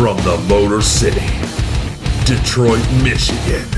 [0.00, 1.26] From the Motor City,
[2.24, 3.68] Detroit, Michigan.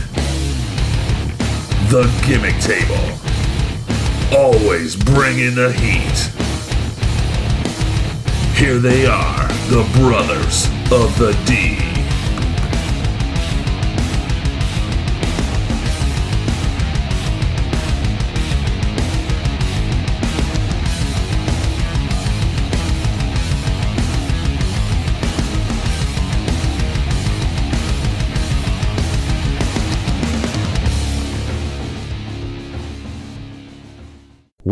[1.91, 3.19] The Gimmick Table.
[4.31, 6.31] Always bringing the heat.
[8.57, 11.92] Here they are, the brothers of the D.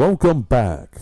[0.01, 0.97] Welcome back.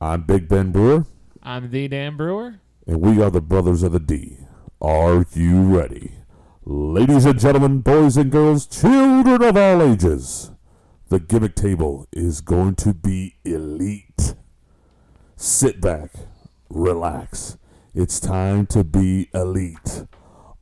[0.00, 1.04] I'm Big Ben Brewer,
[1.42, 2.54] I'm the Dan Brewer.
[2.86, 4.38] and we are the Brothers of the D.
[4.80, 6.12] Are you ready?
[6.64, 10.50] Ladies and gentlemen, boys and girls, children of all ages,
[11.10, 14.34] the gimmick table is going to be elite.
[15.36, 16.12] Sit back,
[16.70, 17.58] relax.
[17.94, 20.06] It's time to be elite.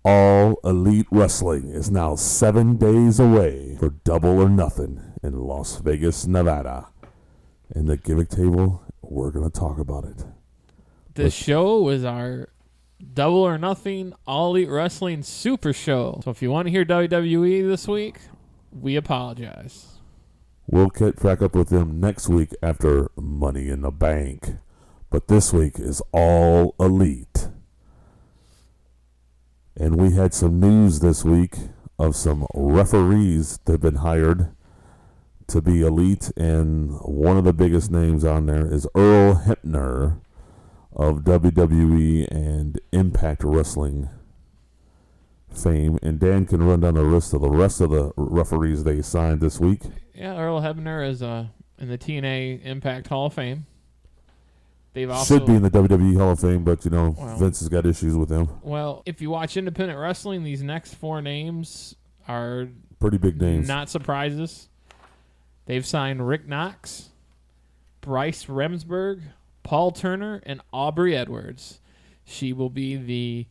[0.05, 6.27] All Elite Wrestling is now seven days away for Double or Nothing in Las Vegas,
[6.27, 6.89] Nevada.
[7.75, 10.25] And the gimmick table, we're going to talk about it.
[11.15, 12.51] The show was our
[13.15, 16.21] Double or Nothing All Elite Wrestling Super Show.
[16.25, 18.19] So if you want to hear WWE this week,
[18.73, 19.99] we apologize.
[20.67, 24.57] We'll get back up with them next week after Money in the Bank.
[25.11, 27.49] But this week is all elite.
[29.77, 31.57] And we had some news this week
[31.99, 34.56] of some referees that have been hired
[35.49, 36.31] to be elite.
[36.37, 40.21] And one of the biggest names on there is Earl Hebner
[40.93, 44.09] of WWE and Impact Wrestling
[45.53, 45.99] fame.
[46.03, 49.41] And Dan can run down the list of the rest of the referees they signed
[49.41, 49.83] this week.
[50.15, 51.47] Yeah, Earl Hebner is uh,
[51.79, 53.67] in the TNA Impact Hall of Fame.
[54.95, 57.61] They've also Should be in the WWE Hall of Fame, but you know Well- Vince
[57.61, 58.49] has got issues with him.
[58.63, 61.95] well, if you watch independent wrestling, these next four names
[62.27, 63.69] are Pretty big names.
[63.69, 64.69] Not surprises.
[65.67, 67.11] They've signed Rick Knox,
[68.01, 69.21] Bryce Remsburg,
[69.63, 71.81] Paul Turner, and Aubrey Edwards.
[72.25, 73.47] She will be the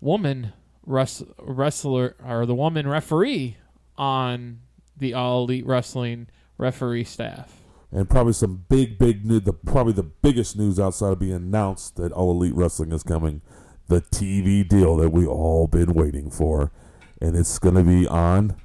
[0.00, 0.52] woman
[0.84, 3.56] wrestler or the woman referee
[3.98, 4.60] on
[4.96, 7.52] the All Elite Wrestling referee staff.
[7.92, 9.42] and probably some big, big news.
[9.42, 13.42] The probably the biggest news outside of being announced that All Elite Wrestling is coming.
[13.88, 16.72] The TV deal that we all been waiting for,
[17.20, 18.56] and it's gonna be on.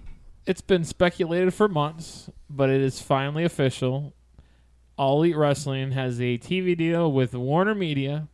[0.46, 4.13] It's been speculated for months, but it is finally official.
[4.97, 8.28] All Elite Wrestling has a TV deal with Warner Media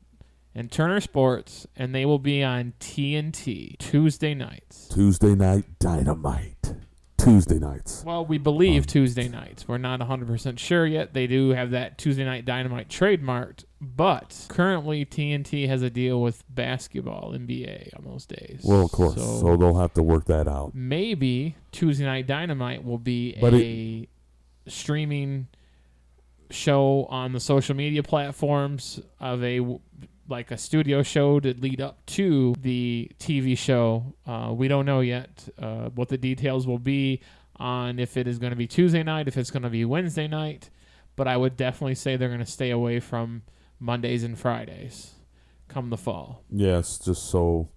[0.55, 4.87] and Turner Sports, and they will be on TNT Tuesday nights.
[4.87, 6.75] Tuesday night dynamite.
[7.17, 8.03] Tuesday nights.
[8.05, 9.67] Well, we believe um, Tuesday nights.
[9.67, 11.13] We're not 100% sure yet.
[11.13, 16.43] They do have that Tuesday Night Dynamite trademarked, but currently TNT has a deal with
[16.49, 18.61] basketball, NBA on those days.
[18.63, 19.15] Well, of course.
[19.15, 20.73] So, So, they'll have to work that out.
[20.73, 24.07] maybe Tuesday Night Dynamite will be But a
[24.67, 25.47] streaming
[26.49, 29.59] show on the social media platforms of a
[30.29, 34.13] like a studio show to lead up to the TV show.
[34.25, 37.21] Uh, we don't know yet uh, what the details will be
[37.55, 40.27] on if it is going to be Tuesday night, if it's going to be Wednesday
[40.27, 40.69] night.
[41.15, 43.43] But I would definitely say they're going to stay away from
[43.79, 45.13] Mondays and Fridays
[45.67, 46.43] come the fall.
[46.49, 47.69] Yes, just so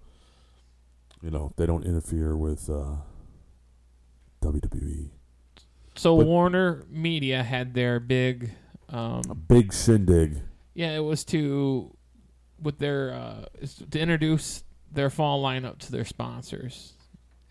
[1.21, 2.95] you know they don't interfere with uh,
[4.41, 5.09] WWE.
[5.95, 8.51] So But- Warner Media had their big.
[8.89, 10.39] Um, A big shindig.
[10.73, 11.95] Yeah, it was to
[12.61, 13.45] with their uh,
[13.91, 16.93] to introduce their fall lineup to their sponsors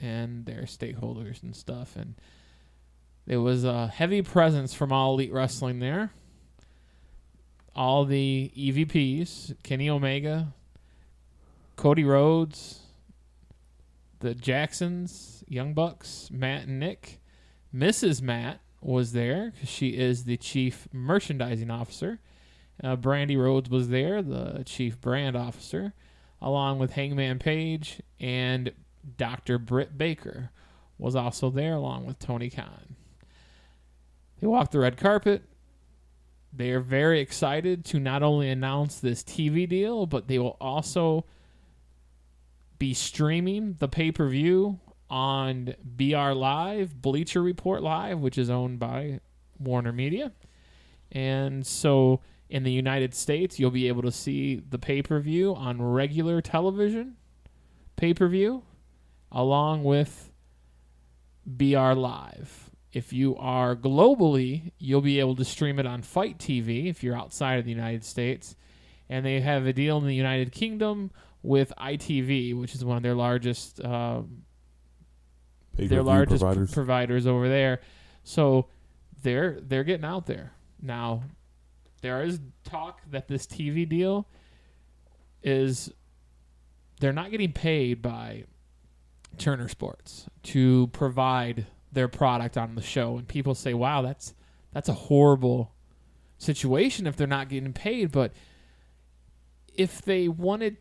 [0.00, 2.14] and their stakeholders and stuff, and
[3.26, 6.12] it was a heavy presence from all Elite Wrestling there.
[7.74, 10.52] All the EVPs, Kenny Omega,
[11.76, 12.80] Cody Rhodes,
[14.18, 17.20] the Jacksons, Young Bucks, Matt and Nick,
[17.74, 18.20] Mrs.
[18.20, 22.20] Matt was there she is the chief merchandising officer.
[22.82, 25.92] Uh, Brandi Rhodes was there, the chief brand officer,
[26.40, 28.72] along with Hangman Page and
[29.16, 29.58] Dr.
[29.58, 30.50] Britt Baker
[30.98, 32.96] was also there, along with Tony Khan.
[34.40, 35.42] They walked the red carpet.
[36.52, 41.24] They are very excited to not only announce this TV deal, but they will also
[42.78, 48.78] be streaming the pay per view on BR Live, Bleacher Report Live, which is owned
[48.78, 49.20] by
[49.58, 50.32] Warner Media.
[51.12, 55.54] And so in the United States, you'll be able to see the pay per view
[55.54, 57.16] on regular television
[57.96, 58.62] pay per view
[59.30, 60.32] along with
[61.46, 62.69] BR Live.
[62.92, 67.16] If you are globally, you'll be able to stream it on FITE TV if you're
[67.16, 68.56] outside of the United States.
[69.08, 71.10] And they have a deal in the United Kingdom
[71.42, 74.42] with ITV, which is one of their largest um,
[75.74, 76.72] their largest providers.
[76.72, 77.80] providers over there.
[78.24, 78.66] So
[79.22, 81.22] they're they're getting out there now.
[82.02, 84.26] There is talk that this TV deal
[85.42, 85.92] is
[87.00, 88.44] they're not getting paid by
[89.38, 94.34] Turner Sports to provide their product on the show, and people say, "Wow, that's
[94.72, 95.72] that's a horrible
[96.38, 98.32] situation if they're not getting paid." But
[99.74, 100.76] if they wanted,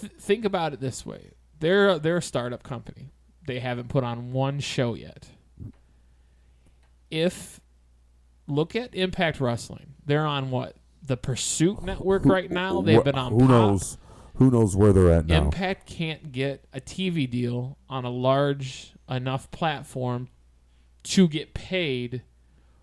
[0.00, 3.12] th- think about it this way: they're they're a startup company.
[3.46, 5.28] They haven't put on one show yet.
[7.10, 7.60] If
[8.46, 12.82] look at Impact Wrestling, they're on what the Pursuit Network right now.
[12.82, 13.48] They've Wh- been on Who Pop.
[13.48, 13.98] knows?
[14.34, 15.44] Who knows where they're at now?
[15.44, 20.28] Impact can't get a TV deal on a large enough platform
[21.04, 22.22] to get paid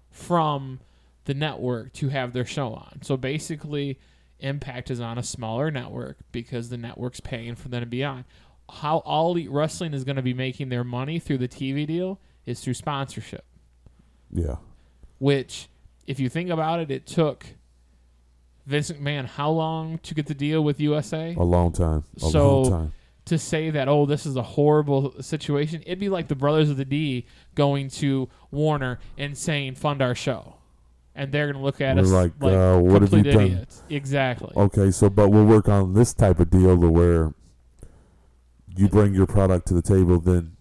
[0.09, 0.79] from
[1.25, 2.99] the network to have their show on.
[3.01, 3.99] So basically,
[4.39, 8.25] Impact is on a smaller network because the network's paying for them to be on.
[8.69, 12.19] How All Elite Wrestling is going to be making their money through the TV deal
[12.45, 13.45] is through sponsorship
[14.31, 14.57] Yeah.
[15.19, 15.67] which,
[16.05, 17.45] if you think about it, it took
[18.65, 21.33] Vince McMahon how long to get the deal with USA?
[21.35, 22.03] A long time.
[22.17, 22.93] A So- long time.
[23.25, 26.77] To say that, oh, this is a horrible situation, it'd be like the Brothers of
[26.77, 27.25] the D
[27.55, 30.57] going to Warner and saying, fund our show.
[31.15, 33.31] And they're going to look at We're us like, like, uh, what have you complete
[33.33, 33.43] done?
[33.45, 33.81] Idiots.
[33.89, 34.51] Exactly.
[34.55, 37.33] Okay, so but we'll work on this type of deal to where
[38.75, 40.55] you bring your product to the table, then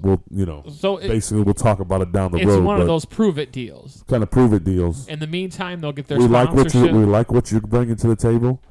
[0.00, 2.64] we'll you know So it, basically we'll talk about it down the it's road.
[2.64, 4.04] one of those prove it deals.
[4.08, 5.06] kind of prove it deals.
[5.08, 7.96] In the meantime, they'll get their we like what you we like what you're bringing
[7.96, 8.62] to the table.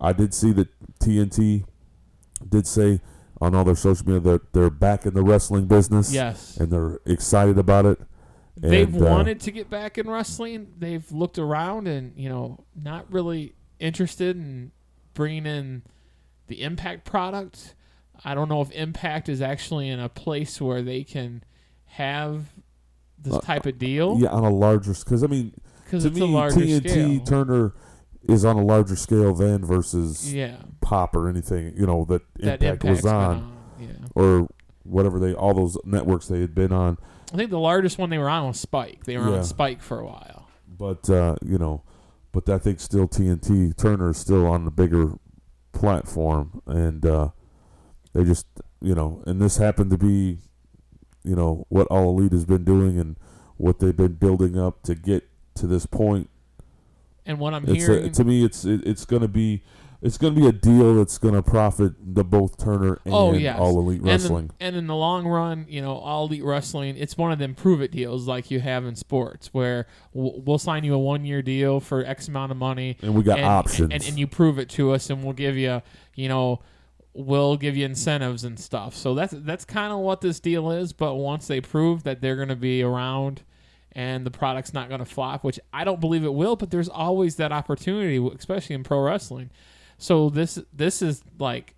[0.00, 0.68] I did see that
[0.98, 1.64] TNT
[2.50, 3.00] did say
[3.40, 6.12] on all their social media that they're back in the wrestling business.
[6.12, 6.56] yes.
[6.56, 8.00] and they're excited about it.
[8.56, 10.68] they've And, uh, wanted to get back in wrestling.
[10.78, 14.70] They've looked around and you know not really interested in
[15.14, 15.82] bringing in
[16.46, 17.74] the Impact product.
[18.24, 21.42] I don't know if Impact is actually in a place where they can
[21.86, 22.46] have
[23.18, 25.52] this Uh, type of deal Yeah, on a larger because I mean
[25.84, 27.20] because to it's me a larger TNT scale.
[27.24, 27.74] Turner
[28.28, 32.62] is on a larger scale than versus yeah, Pop or anything you know that, that
[32.62, 33.56] Impact was on, on.
[33.80, 34.48] Yeah, or
[34.84, 36.98] whatever they all those networks they had been on.
[37.32, 39.04] I think the largest one they were on was Spike.
[39.04, 39.38] They were Yeah.
[39.38, 40.46] on Spike for a while.
[40.68, 41.82] But uh, you know,
[42.32, 45.14] but I think still TNT Turner is still on the bigger
[45.72, 47.28] platform, and uh,
[48.12, 48.46] they just
[48.82, 50.38] you know, and this happened to be,
[51.24, 53.16] you know, what All Elite has been doing and
[53.56, 56.28] what they've been building up to get to this point.
[57.24, 59.62] And what I'm It's hearing, a, to me, it's it, it's going to be.
[60.04, 63.36] It's going to be a deal that's going to profit the both Turner oh, and
[63.36, 63.58] Oh, yes.
[63.58, 64.50] All Elite And in- Wrestling.
[64.60, 67.80] And in, the long run, you know, all elite wrestling, it's one of them prove
[67.80, 71.40] it deals like you have in sports, where we'll, we'll sign you a one year
[71.40, 73.92] deal for X amount of money, And we got and, options.
[73.94, 75.80] and, and you prove it to us, and we'll give you,
[76.14, 76.60] you know,
[77.14, 78.94] we'll give you incentives and stuff.
[78.94, 80.92] So that's that's kind of what this deal is.
[80.92, 83.42] But once they prove that they're going to be around.
[83.96, 86.88] And the product's not going to flop, which I don't believe it will, but there's
[86.88, 89.50] always that opportunity, especially in pro wrestling.
[90.04, 91.74] So this this is like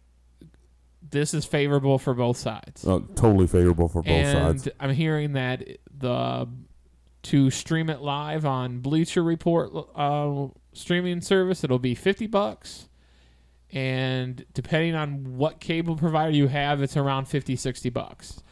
[1.00, 2.84] this is favorable for both sides.
[2.84, 4.76] uh, totally favorable for both and sides.
[4.80, 5.64] I'm hearing that
[5.96, 6.48] the
[7.22, 12.88] to stream it live on Bleacher Report uh, streaming service, it'll be fifty bucks.
[13.70, 18.42] And depending on what cable provider you have, it's around 50, 60 bucks,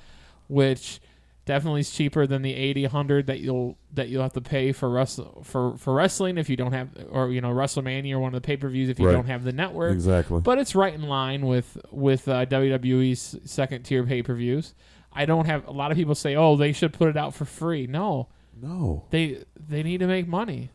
[0.48, 1.00] which
[1.46, 4.88] definitely is cheaper than the 80, 100 that you'll that you'll have to pay for
[4.90, 8.40] wrestle for for wrestling if you don't have or you know WrestleMania or one of
[8.42, 9.12] the pay per views if you Right.
[9.12, 9.92] don't have the network.
[9.92, 10.40] Exactly.
[10.40, 14.74] But it's right in line with with uh, WWE's second tier pay per views.
[15.12, 17.44] I don't have a lot of people say, "Oh, they should put it out for
[17.44, 18.28] free." No,
[18.60, 20.70] no, they they need to make money.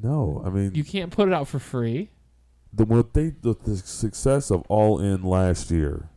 [0.00, 0.42] no.
[0.44, 2.10] I mean, You can't put it out for free.
[2.72, 6.10] the what they the, the success of All In last year.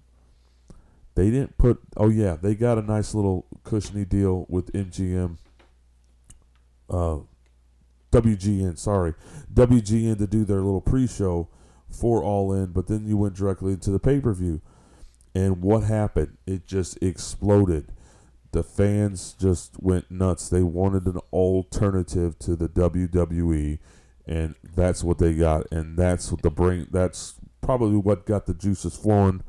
[1.20, 1.82] They didn't put.
[1.98, 5.36] Oh yeah, they got a nice little cushiony deal with MGM.
[6.90, 7.18] Uh,
[8.14, 9.16] WGN, sorry,
[9.54, 11.50] WGN to do their little pre-show
[11.90, 14.62] for All In, but then you went directly into the pay-per-view,
[15.36, 16.38] and what happened?
[16.48, 17.92] It just exploded.
[18.54, 20.48] The fans just went nuts.
[20.48, 23.80] They wanted an alternative to the WWE
[24.26, 26.88] and that's what they got, and that's what the brain.
[26.92, 29.44] That's probably what got the juices flowing.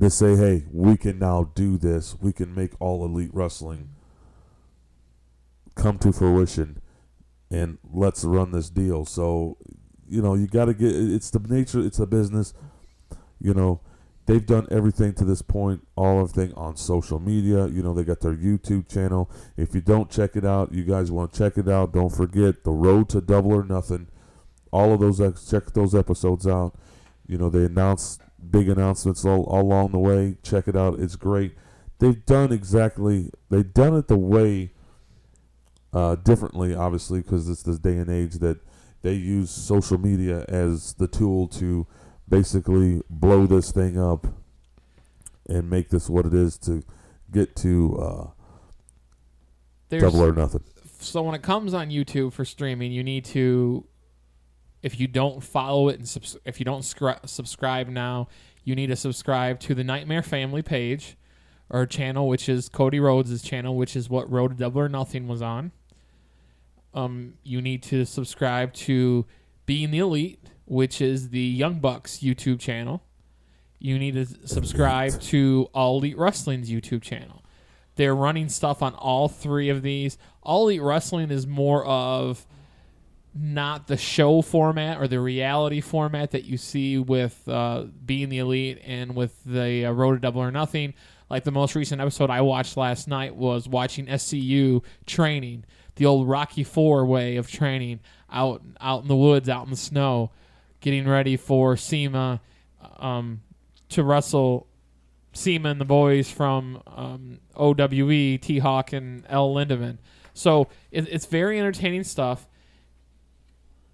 [0.00, 2.16] To say, hey, we can now do this.
[2.20, 3.90] We can make all elite wrestling
[5.74, 6.80] come to fruition,
[7.50, 9.04] and let's run this deal.
[9.04, 9.58] So,
[10.08, 10.92] you know, you got to get.
[10.94, 11.80] It's the nature.
[11.80, 12.54] It's a business.
[13.38, 13.80] You know,
[14.26, 15.86] they've done everything to this point.
[15.94, 17.66] All everything on social media.
[17.66, 19.30] You know, they got their YouTube channel.
[19.56, 21.92] If you don't check it out, you guys want to check it out.
[21.92, 24.08] Don't forget the Road to Double or Nothing.
[24.72, 26.78] All of those check those episodes out.
[27.26, 28.18] You know, they announce
[28.50, 30.36] big announcements all, all along the way.
[30.42, 31.54] Check it out; it's great.
[31.98, 33.30] They've done exactly.
[33.50, 34.72] They've done it the way
[35.92, 38.58] uh, differently, obviously, because it's this day and age that
[39.02, 41.86] they use social media as the tool to
[42.28, 44.26] basically blow this thing up
[45.48, 46.82] and make this what it is to
[47.30, 48.26] get to uh,
[49.88, 50.62] There's, double or nothing.
[51.00, 53.84] so when it comes on YouTube for streaming, you need to,
[54.82, 58.28] if you don't follow it and subs- if you don't scri- subscribe now,
[58.64, 61.16] you need to subscribe to the Nightmare Family page
[61.70, 65.26] or channel, which is Cody Rhodes' channel, which is what Road to Double or Nothing
[65.26, 65.72] was on.
[66.94, 69.24] Um, you need to subscribe to
[69.66, 73.02] Being the Elite, which is the Young Bucks YouTube channel.
[73.78, 77.42] You need to subscribe to All Elite Wrestling's YouTube channel.
[77.96, 80.18] They're running stuff on all three of these.
[80.42, 82.46] All Elite Wrestling is more of
[83.34, 88.38] not the show format or the reality format that you see with uh, Being the
[88.38, 90.94] Elite and with the uh, Road to Double or Nothing.
[91.30, 95.64] Like the most recent episode I watched last night was watching SCU training,
[95.96, 99.76] the old Rocky Four way of training out out in the woods, out in the
[99.76, 100.30] snow,
[100.80, 102.40] getting ready for CIMA
[102.98, 103.40] um,
[103.88, 104.66] to wrestle
[105.32, 109.98] CIMA and the boys from um, OWE, T Hawk, and El Lindaman.
[110.34, 112.46] So it, it's very entertaining stuff.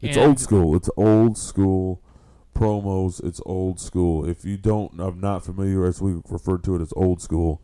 [0.01, 0.77] It's And old school.
[0.77, 2.03] It's old school
[2.55, 3.25] promos.
[3.25, 4.29] It's old school.
[4.29, 7.63] If you don't, I'm not familiar as we refer to it as old school.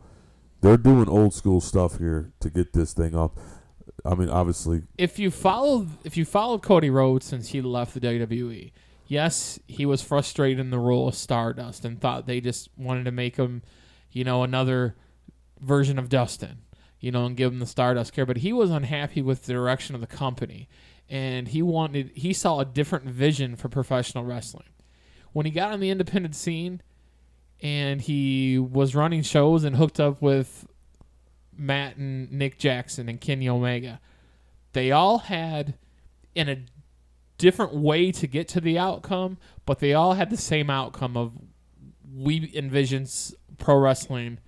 [0.61, 3.37] They're doing old school stuff here to get this thing up.
[4.03, 7.99] I mean, obviously, If you followed, if you followed Cody Rhodes since he left the
[7.99, 8.71] WWE,
[9.07, 13.11] yes, he was frustrated in the role of Stardust and thought they just wanted to
[13.11, 13.63] make him,
[14.11, 14.95] you know, another
[15.59, 16.59] version of Dustin,
[16.99, 18.25] you know, and give him the Stardust care.
[18.25, 20.67] But he was unhappy with the direction of the company,
[21.09, 24.69] and he wanted, he saw a different vision for professional wrestling.
[25.33, 26.81] When he got on the independent scene,
[27.61, 30.67] and he was running shows and hooked up with
[31.57, 33.99] Matt and Nick Jackson and Kenny Omega.
[34.73, 35.75] They all had
[36.33, 36.65] in a
[37.37, 41.33] different way to get to the outcome, but they all had the same outcome of
[42.13, 43.07] we envision
[43.57, 44.39] pro wrestling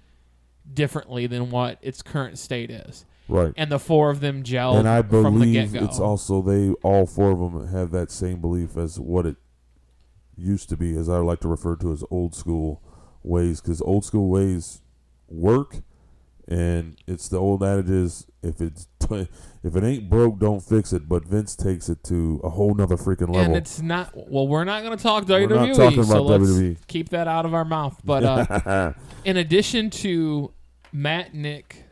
[0.71, 3.05] differently than what its current state is.
[3.27, 3.53] Right.
[3.57, 7.05] And the four of them gelled and I from the believe it's also they all
[7.05, 9.37] four of them have that same belief as what it
[10.35, 12.81] used to be, as I like to refer to as old school
[13.23, 14.81] ways, because old school ways
[15.27, 15.77] work,
[16.47, 18.87] and it's the old adage is if it's
[19.63, 21.09] if it ain't broke, don't fix it.
[21.09, 23.41] But Vince takes it to a whole nother freaking level.
[23.41, 24.47] and it's not well.
[24.47, 26.19] We're not going to talk WWE, We're not talking about E.
[26.21, 26.77] let's WWE.
[26.87, 27.99] keep that out of our mouth.
[28.03, 28.93] But uh,
[29.25, 30.53] in addition to
[30.93, 31.83] Matt, Nick,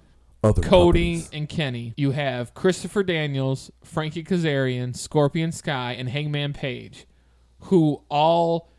[0.46, 1.30] Other Cody companies.
[1.34, 1.94] and Kenny.
[1.98, 7.06] You have Christopher Daniels, Frankie Kazarian, Scorpio Sky, and Hangman Page,
[7.62, 8.70] who all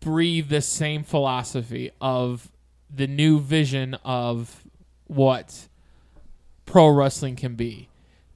[0.00, 2.50] breathe the same philosophy of
[2.94, 4.64] the new vision of
[5.06, 5.68] what
[6.66, 7.88] pro wrestling can be.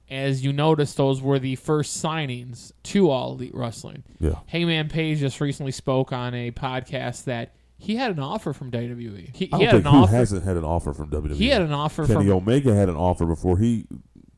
[0.09, 4.03] As you notice, those were the first signings to All Elite Wrestling.
[4.19, 4.39] Yeah.
[4.47, 9.35] Hangman Page just recently spoke on a podcast that he had an offer from WWE.
[9.35, 10.15] He, I he don't had think an who offer.
[10.15, 11.35] hasn't had an offer from WWE.
[11.35, 13.85] He had an offer Kenny from Omega had an offer before he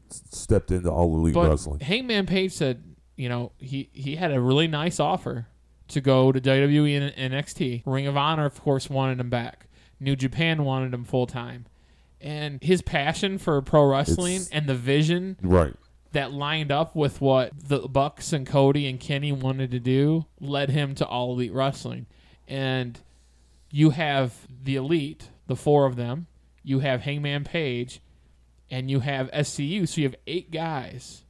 [0.10, 1.80] s- stepped into All Elite but Wrestling.
[1.80, 2.84] Hangman Page said,
[3.16, 5.48] you know, he he had a really nice offer
[5.90, 7.84] to go to WWE and NXT.
[7.86, 9.68] Ring of Honor, of course, wanted him back.
[10.00, 11.66] New Japan wanted him full time,
[12.22, 15.74] and his passion for pro wrestling It's- and the vision Right.
[16.12, 20.70] that lined up with what the Bucks and Cody and Kenny wanted to do led
[20.70, 22.06] him to All Elite Wrestling.
[22.48, 23.00] And
[23.72, 26.28] you have the Elite, the four of them.
[26.64, 28.02] You have Hangman Page,
[28.70, 29.88] and you have SCU.
[29.88, 31.24] So you have eight guys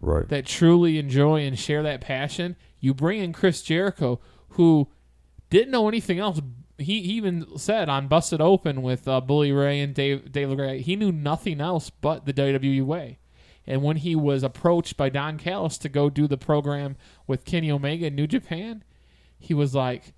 [0.00, 0.28] Right.
[0.28, 2.56] that truly enjoy and share that passion.
[2.80, 4.88] You bring in Chris Jericho, who
[5.50, 6.40] didn't know anything else.
[6.78, 10.80] He he even said on Busted Open with uh, Bully Ray and Dave Dave LaGreca,
[10.80, 13.18] he knew nothing else but the WWE way.
[13.66, 16.96] And when he was approached by Don Callis to go do the program
[17.28, 18.82] with Kenny Omega in New Japan,
[19.38, 20.14] he was like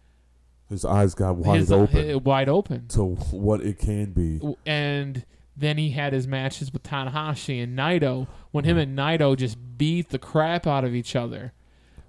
[0.68, 2.88] His eyes got wide his, open uh, wide open.
[2.88, 4.40] to what it can be.
[4.64, 5.24] and
[5.56, 10.08] then he had his matches with Tanahashi and Naito when him and Naito just beat
[10.08, 11.52] the crap out of each other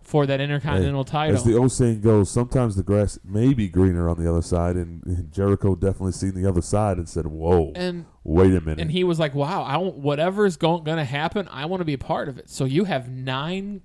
[0.02, 1.36] for that Intercontinental title.
[1.36, 4.76] As the old saying goes, sometimes the grass may be greener on the other side,
[4.76, 8.80] and, and Jericho definitely seen the other side and said, "Whoa, and wait a minute."
[8.80, 11.86] and he was like, "Wow, I want, whatever's going going to happen, I want to
[11.86, 13.82] be a part of it." So you have nine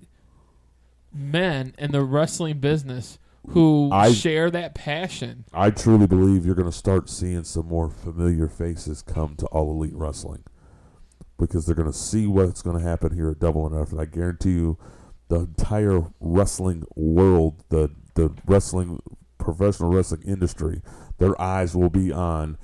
[1.11, 3.17] men in the wrestling business
[3.49, 5.45] who I- share that passion.
[5.53, 9.71] I truly believe you're going to start seeing some more familiar faces come to All
[9.71, 10.43] Elite Wrestling
[11.39, 13.99] because they're going to see what's going to happen here at Double or Nothing.
[13.99, 14.77] I guarantee you,
[15.29, 18.99] the entire wrestling world, the the wrestling
[19.37, 20.81] professional wrestling industry,
[21.17, 22.57] their eyes will be on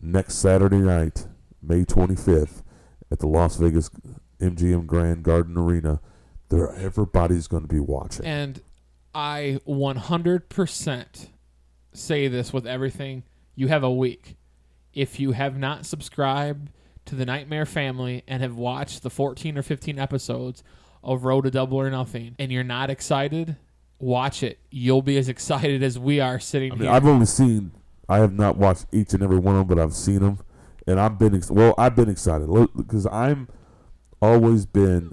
[0.00, 1.26] next Saturday night,
[1.62, 2.62] May 25th,
[3.12, 3.90] at the Las Vegas
[4.40, 6.00] MGM Grand Garden Arena.
[6.48, 8.24] There, everybody's going to be watching.
[8.24, 8.60] And
[9.14, 11.28] I 100%
[11.92, 13.24] say this with everything.
[13.54, 14.36] You have a week.
[14.92, 16.70] If you have not subscribed
[17.06, 20.62] to the Nightmare Family and have watched the 14 or 15 episodes
[21.02, 23.56] of Road to Double or Nothing and you're not excited,
[23.98, 24.58] watch it.
[24.70, 26.92] You'll be as excited as we are sitting I mean, here.
[26.92, 27.72] I've only seen,
[28.08, 30.38] I have not watched each and every one of them, but I've seen them,
[30.86, 31.74] and I've been ex- well.
[31.78, 33.48] I've been excited because I'm
[34.20, 35.12] always been,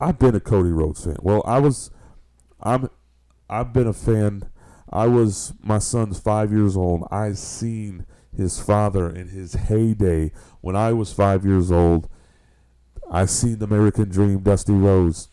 [0.00, 1.16] I've been a Cody Rhodes fan.
[1.20, 1.90] Well, I was,
[2.62, 2.90] I'm,
[3.48, 4.48] I've been a fan.
[4.90, 7.06] I was my son's five years old.
[7.10, 12.08] I seen his father in his heyday when I was five years old.
[13.10, 15.28] I seen the American Dream, Dusty Rhodes,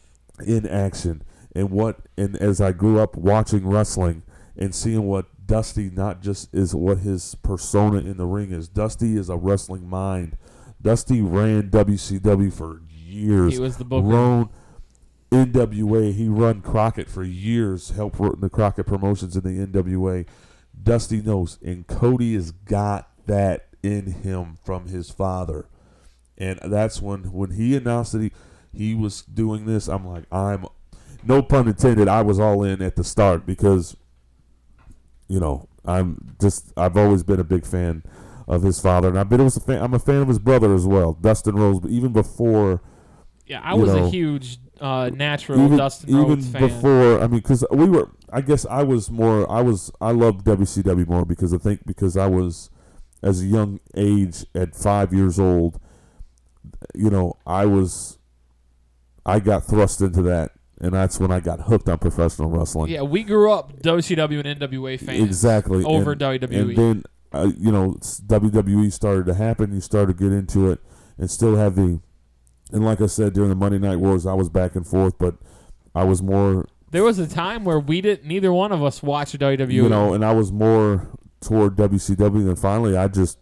[0.45, 1.23] in action,
[1.55, 4.23] and what and as I grew up watching wrestling
[4.57, 8.67] and seeing what Dusty not just is what his persona in the ring is.
[8.67, 10.37] Dusty is a wrestling mind.
[10.81, 13.53] Dusty ran WCW for years.
[13.53, 14.07] he was the booker.
[15.35, 16.13] NWA.
[16.13, 17.91] He run Crockett for years.
[17.91, 20.25] Helped run the Crockett promotions in the NWA.
[20.81, 25.67] Dusty knows, and Cody has got that in him from his father,
[26.37, 28.31] and that's when when he announced that he
[28.73, 29.87] he was doing this.
[29.87, 30.65] I'm like, I'm
[31.23, 32.07] no pun intended.
[32.07, 33.95] I was all in at the start because
[35.27, 38.03] you know I'm just I've always been a big fan
[38.47, 39.81] of his father, and I've been was a fan.
[39.81, 41.79] I'm a fan of his brother as well, Dustin Rhodes.
[41.79, 42.81] But even before
[43.45, 46.61] Yeah, I was know, a huge uh, natural even, Dustin even Rhodes fan.
[46.61, 50.45] before I mean because we were I guess I was more I was I loved
[50.45, 52.69] WCW more because I think because I was
[53.23, 55.79] as a young age at five years old
[56.93, 58.17] you know I was
[59.25, 60.51] I got thrust into that
[60.81, 64.59] and that's when I got hooked on professional wrestling yeah, we grew up WCW and
[64.59, 65.23] NWA fans.
[65.23, 66.59] exactly Over and, WWE.
[66.59, 70.79] and then uh, you know WWE started to happen you started to get into it
[71.17, 71.99] and still have the
[72.71, 75.35] and like I said during the Monday Night Wars I was back and forth but
[75.93, 78.27] I was more There was a time where we didn't.
[78.27, 79.71] Neither one of us watched WWE.
[79.71, 81.07] you know, and I was more
[81.41, 82.47] toward WCW.
[82.47, 83.37] And finally, I just,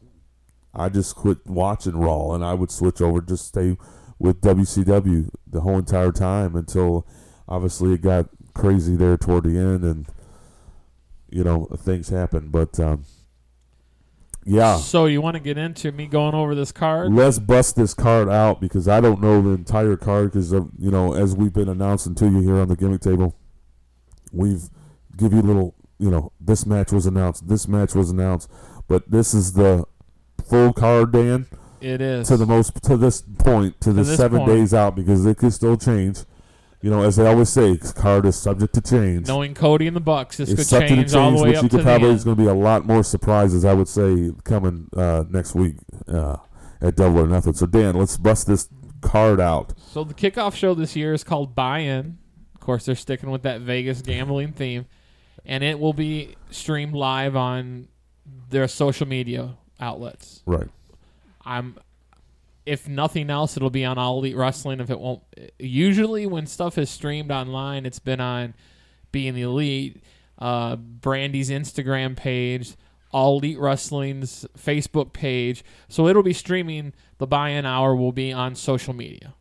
[0.74, 3.78] I just quit watching Raw, and I would switch over, just stay
[4.20, 7.06] with WCW the whole entire time until,
[7.48, 10.08] obviously, it got crazy there toward the end, and
[11.30, 12.52] you know, things happened.
[12.52, 13.06] But um,
[14.46, 17.14] yeah, So you want to get into me going over this card?
[17.14, 20.92] let's bust this card out because I don't know the entire card because uh, you
[20.92, 23.36] know, as we've been announcing to you here on the gimmick table,
[24.32, 24.70] we've
[25.18, 28.50] give you a little, you know, this match was announced, this match was announced,
[28.88, 29.86] but this is the
[30.44, 31.46] full card, Dan,
[31.82, 32.28] It is.
[32.28, 34.50] to the most to this point, to the this seven point.
[34.52, 36.20] days out because it could still change.
[36.84, 39.26] You know, as they always say, card is subject to change.
[39.30, 41.50] Knowing Cody and the Bucks, this it's could subject change, to all change, the way
[41.52, 43.74] which up you to could probably is going to be a lot more surprises, I
[43.74, 45.76] would say, coming uh, next week
[46.10, 46.36] uh,
[46.82, 47.54] at Double or Nothing.
[47.54, 48.68] So, Dan, let's bust this
[49.00, 49.72] card out.
[49.92, 52.18] So the kickoff show this year is called Buy-In.
[52.54, 54.86] Of course, they're sticking with that Vegas gambling theme,
[55.46, 57.88] and it will be streamed live on
[58.50, 60.44] their social media outlets.
[60.46, 60.68] Right.
[61.46, 61.78] I'm,
[62.66, 64.80] if nothing else, it'll be on All Elite Wrestling.
[64.80, 65.22] If it won't,
[65.60, 68.54] usually when stuff is streamed online, it's been on
[69.12, 70.02] Being the Elite,
[70.40, 72.76] uh, Brandi's Instagram page,
[73.12, 75.64] All Elite Wrestling's Facebook page.
[75.90, 76.94] So it'll be streaming.
[77.18, 79.34] The buy-in hour will be on social media.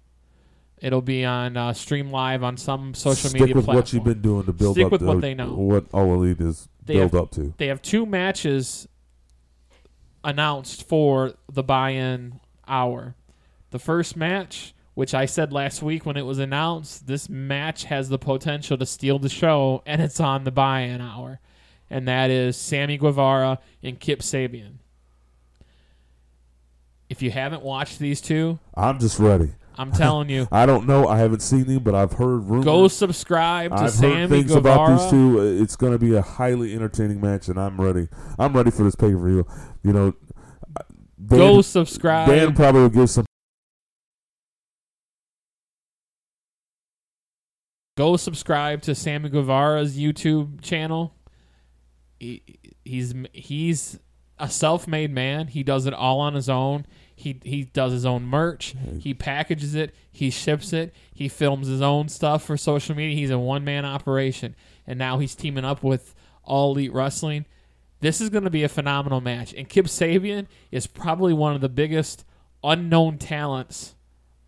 [0.78, 3.76] It'll be on uh, stream live on some social Stick media Stick with platform.
[3.82, 5.52] what you've been doing to build Stick up with to what they know.
[5.54, 7.54] what All Elite is They build have- up to.
[7.58, 8.88] they have two matches
[10.24, 13.14] announced for the buy-in hour.
[13.70, 18.08] The first match, which I said last week when it was announced, this match has
[18.08, 21.40] the potential to steal the show, and it's on the buy-in hour,
[21.90, 24.74] and that is Sammy Guevara and Kip Sabian.
[27.08, 29.52] If you haven't watched these two, I'm just ready.
[29.76, 31.08] I'm telling you, I don't know.
[31.08, 32.64] I haven't seen them, but I've heard rumors.
[32.64, 34.74] go subscribe to I've Sammy heard things Guevara.
[34.94, 35.62] about these two.
[35.62, 38.08] It's going to be a highly entertaining match, and I'm ready.
[38.38, 39.46] I'm ready for this pay per view.
[39.82, 40.14] You know,
[41.24, 42.28] Dan, Go subscribe.
[42.28, 43.24] Dan probably will give some.
[47.96, 51.14] go subscribe to Sammy Guevara's YouTube channel.
[52.18, 52.42] He,
[52.84, 53.98] he's he's
[54.38, 55.48] a self-made man.
[55.48, 56.86] He does it all on his own.
[57.14, 58.74] He he does his own merch.
[58.98, 59.94] He packages it.
[60.10, 60.94] He ships it.
[61.12, 63.16] He films his own stuff for social media.
[63.16, 64.56] He's a one-man operation,
[64.86, 67.46] and now he's teaming up with All Elite Wrestling.
[68.02, 71.60] This is going to be a phenomenal match, and Kip Sabian is probably one of
[71.60, 72.24] the biggest
[72.64, 73.94] unknown talents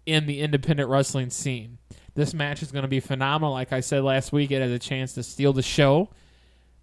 [0.07, 1.79] in the independent wrestling scene.
[2.15, 3.53] This match is going to be phenomenal.
[3.53, 6.11] Like I said last week, it has a chance to steal the show.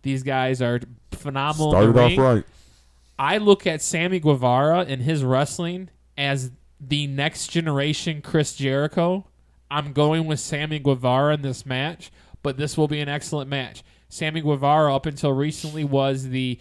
[0.04, 0.80] These guys are
[1.12, 1.72] phenomenal.
[1.72, 2.46] Started off right.
[3.20, 9.28] I look at Sammy Guevara and his wrestling as the next generation Chris Jericho.
[9.70, 13.84] I'm going with Sammy Guevara in this match, but this will be an excellent match.
[14.12, 16.60] Sammy Guevara, up until recently, was the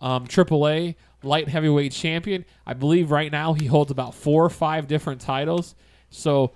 [0.00, 2.44] um, AAA light heavyweight champion.
[2.66, 5.74] I believe right now he holds about four or five different titles.
[6.10, 6.52] So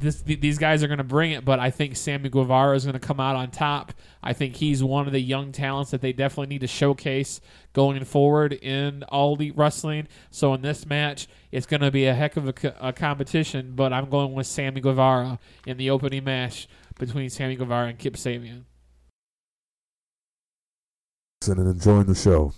[0.00, 2.84] this th- these guys are going to bring it, but I think Sammy Guevara is
[2.84, 3.92] going to come out on top.
[4.22, 7.40] I think he's one of the young talents that they definitely need to showcase
[7.74, 10.08] going forward in all elite wrestling.
[10.30, 13.72] So in this match, it's going to be a heck of a, co- a competition,
[13.76, 18.14] but I'm going with Sammy Guevara in the opening match between Sammy Guevara and Kip
[18.14, 18.64] Sabian.
[21.46, 22.52] and enjoying the show.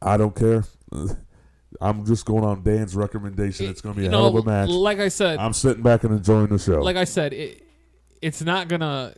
[0.00, 0.64] I don't care.
[1.80, 3.66] I'm just going on Dan's recommendation.
[3.68, 4.68] It's going to be a You hell of a match.
[4.68, 6.80] Like I said, I'm sitting back and enjoying the show.
[6.80, 7.66] like I said, it,
[8.22, 9.14] it's not gonna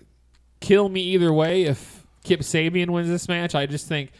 [0.60, 3.54] kill me either way if Kip Sabian wins this match.
[3.54, 4.10] I just think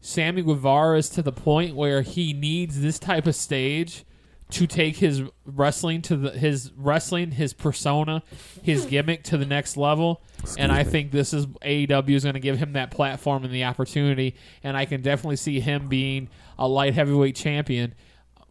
[0.00, 4.04] Sammy Guevara is to the point where he needs this type of stage
[4.50, 8.22] to take his wrestling to the his wrestling, his persona,
[8.62, 10.22] his gimmick to the next level.
[10.58, 10.90] and I me.
[10.90, 14.34] think this is AEW is going to give him that platform and the opportunity.
[14.62, 16.28] And I can definitely see him being
[16.58, 17.94] a light heavyweight champion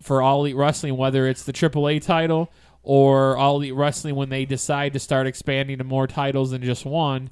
[0.01, 2.51] for All Elite Wrestling, whether it's the AAA title
[2.81, 6.85] or All Elite Wrestling when they decide to start expanding to more titles than just
[6.85, 7.29] one,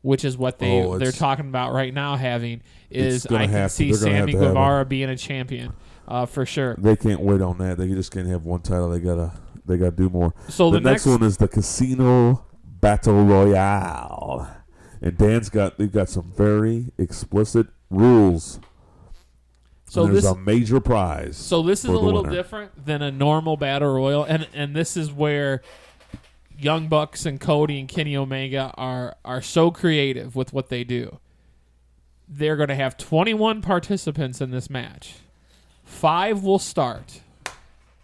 [0.00, 2.16] which is what they Oh, they're talking about right now.
[2.16, 5.16] Having is I can to- see they're gonna have Sammy to a- Guevara being a
[5.16, 5.72] champion
[6.08, 6.74] uh, for sure.
[6.78, 7.78] they can't wait on that.
[7.78, 8.88] They just can't have one title.
[8.88, 9.32] They gotta
[9.66, 10.34] they gotta do more.
[10.48, 14.48] So the, the, next, one is the Casino Battle Royale,
[15.02, 18.58] and Dan's got they've got some very explicit rules.
[19.88, 21.36] so and there's this a major prize.
[21.36, 22.34] So this is a little winner.
[22.34, 25.62] different than a normal battle royal, and and this is where
[26.58, 31.18] Young Bucks and Cody and Kenny Omega are are so creative with what they do.
[32.30, 35.14] They're going to have 21 participants in this match.
[35.88, 37.22] Five will start.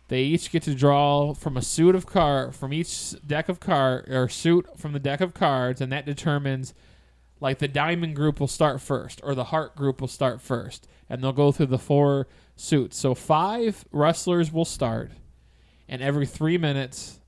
[0.08, 4.08] They each get to draw from a suit of card from each deck of card
[4.08, 6.74] or suit from the deck of cards, and that determines
[7.40, 11.22] like the diamond group will start first or the heart group will start first and
[11.22, 15.12] they'll go through the four suits so five wrestlers will start
[15.86, 17.20] and every three minutes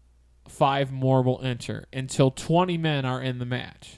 [0.48, 3.96] five more will enter until 20 men are in the match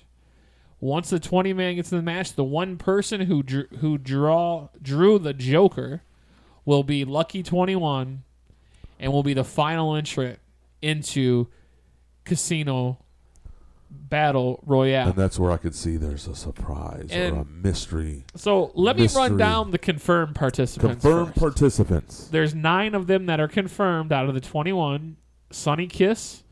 [0.80, 4.68] once the 20 man gets in the match the one person who drew, who draw
[4.82, 6.02] drew the joker
[6.68, 8.22] will be lucky 21
[9.00, 10.38] and will be the final entrant
[10.82, 11.46] into
[12.26, 12.98] casino
[13.90, 18.24] battle royale and that's where I could see there's a surprise And- or a mystery.
[18.34, 19.38] So let me run Mystery.
[19.38, 21.02] down the confirmed participants.
[21.02, 21.38] Confirmed first.
[21.40, 22.28] participants.
[22.28, 25.16] There's nine of them that are confirmed out of the 21.
[25.50, 26.42] Sonny Kiss,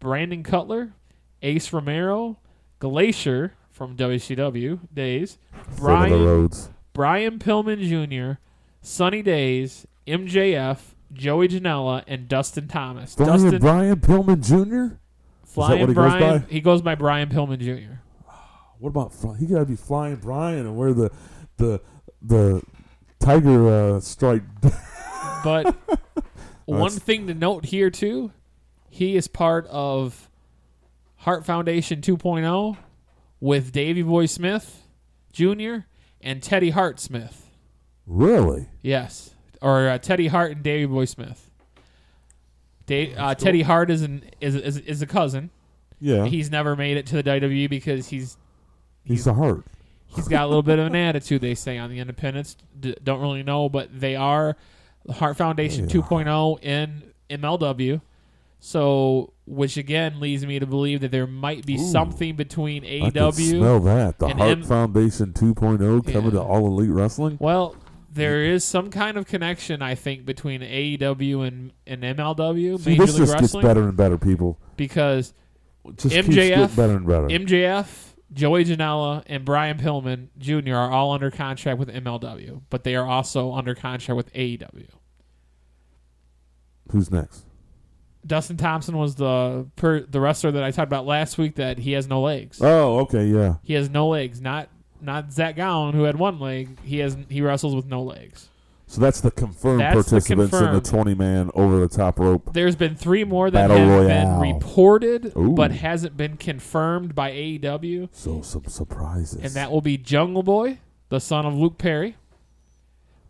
[0.00, 0.94] Brandon Cutler,
[1.42, 2.38] Ace Romero,
[2.78, 5.36] Glacier from WCW days,
[5.76, 6.70] Brian roads.
[6.94, 8.40] Brian Pillman Jr.,
[8.86, 10.78] Sunny Days, MJF,
[11.12, 13.16] Joey Janela, and Dustin Thomas.
[13.16, 14.94] Brian, Dustin Brian Pillman Jr.
[15.44, 16.38] Flying goes Brian.
[16.38, 16.46] by?
[16.48, 17.98] He goes by Brian Pillman Jr.
[18.78, 21.10] What about he got to be flying Brian and wear the
[21.56, 21.80] the
[22.22, 22.62] the
[23.18, 24.44] tiger uh, stripe.
[25.44, 25.76] But
[26.64, 28.32] one thing to note here too,
[28.90, 30.28] he is part of
[31.18, 32.76] Hart Foundation 2.0
[33.38, 34.82] with Davy Boy Smith
[35.32, 35.78] Jr.
[36.20, 37.45] and Teddy Hart Smith.
[38.06, 38.68] Really?
[38.82, 41.50] Yes, or uh, Teddy Hart and Davy Boy Smith.
[42.86, 45.50] Da- uh, Teddy Hart is an is, is is a cousin.
[46.00, 46.26] Yeah.
[46.26, 48.36] He's never made it to the WWE because he's
[49.04, 49.64] he's a Hart.
[50.14, 51.40] he's got a little bit of an attitude.
[51.40, 52.56] They say on the independents.
[52.78, 54.56] D- don't really know, but they are
[55.04, 55.96] the Hart Foundation Yeah.
[56.00, 58.00] 2.0 in MLW.
[58.58, 61.90] So, which again leads me to believe that there might be Ooh.
[61.90, 64.18] something between I can smell that.
[64.18, 65.78] The Hart M- Foundation 2.0
[66.12, 66.30] coming Yeah.
[66.30, 67.36] to All Elite Wrestling.
[67.40, 67.76] Well,
[68.16, 73.06] there is some kind of connection, I think, between AEW and, and MLW, See, Major
[73.06, 74.58] this League just gets better and better, people.
[74.76, 75.32] because
[75.94, 77.28] just keeps MJF getting better and better.
[77.28, 77.86] MJF,
[78.32, 80.74] Joey Janela, and Brian Pillman Jr.
[80.74, 84.88] are all under contract with MLW, but they are also under contract with AEW.
[86.90, 87.44] Who's next?
[88.26, 91.92] Dustin Thompson was the per, the wrestler that I talked about last week that he
[91.92, 92.58] has no legs.
[92.60, 93.56] Oh, okay, yeah.
[93.62, 94.40] He has no legs.
[94.40, 94.68] Not
[95.00, 96.78] not Zach Gowen who had one leg.
[96.82, 98.48] He has he wrestles with no legs.
[98.88, 100.84] So that's the confirmed That's the participants in the confirmed.
[100.84, 102.50] 20 man over the top rope.
[102.52, 104.40] There's been three more that Battle have Royale.
[104.40, 105.54] been reported Ooh.
[105.54, 109.40] but hasn't been confirmed by AEW, So some surprises.
[109.42, 110.78] and that will be Jungle Boy,
[111.08, 112.14] the son of Luke Perry,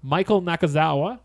[0.02, 1.20] Michael Nakazawa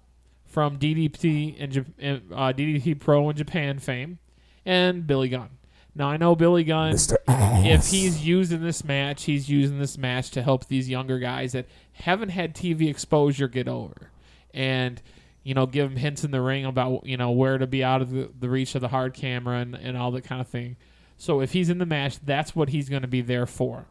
[0.45, 4.17] from DDT and Jap- uh, DDT Pro in Japan fame,
[4.65, 5.49] and Billy Gunn.
[5.93, 6.95] Now I know Billy Gunn.
[7.27, 11.67] If he's using this match, he's using this match to help these younger guys that
[11.93, 14.09] haven't had TV exposure get over,
[14.53, 15.01] and
[15.43, 18.01] you know give them hints in the ring about you know where to be out
[18.01, 20.77] of the, the reach of the hard camera and, and all that kind of thing.
[21.17, 23.85] So if he's in the match, that's what he's going to be there for.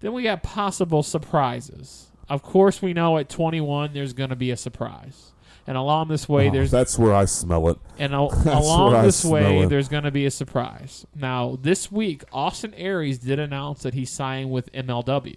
[0.00, 2.06] Then we got possible surprises.
[2.30, 5.32] Of course, we know at 21 there's going to be a surprise,
[5.66, 7.78] and along this way Oh, there's that's where I smell it.
[7.98, 9.68] and al- along this way, it.
[9.68, 11.06] there's going to be a surprise.
[11.14, 15.36] Now, this week, Austin Aries did announce that he's signing with MLW.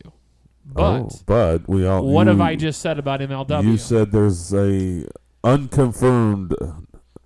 [0.65, 2.05] But oh, but we all.
[2.07, 3.63] what have I just said about MLW?
[3.65, 5.05] You said there's a
[5.43, 6.55] unconfirmed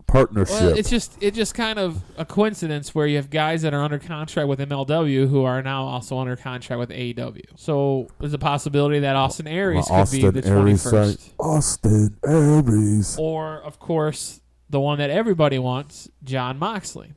[0.07, 0.53] partnership.
[0.61, 3.81] well, it's just it's just kind of a coincidence where you have guys that are
[3.81, 7.43] under contract with MLW who are now also under contract with AEW.
[7.55, 11.33] So there's a possibility that Austin Aries could Austin be the 21st.
[11.39, 13.17] Austin Aries.
[13.19, 17.13] or of course the one that everybody wants, Jon Moxley.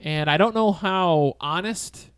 [0.00, 2.08] And I don't know how honest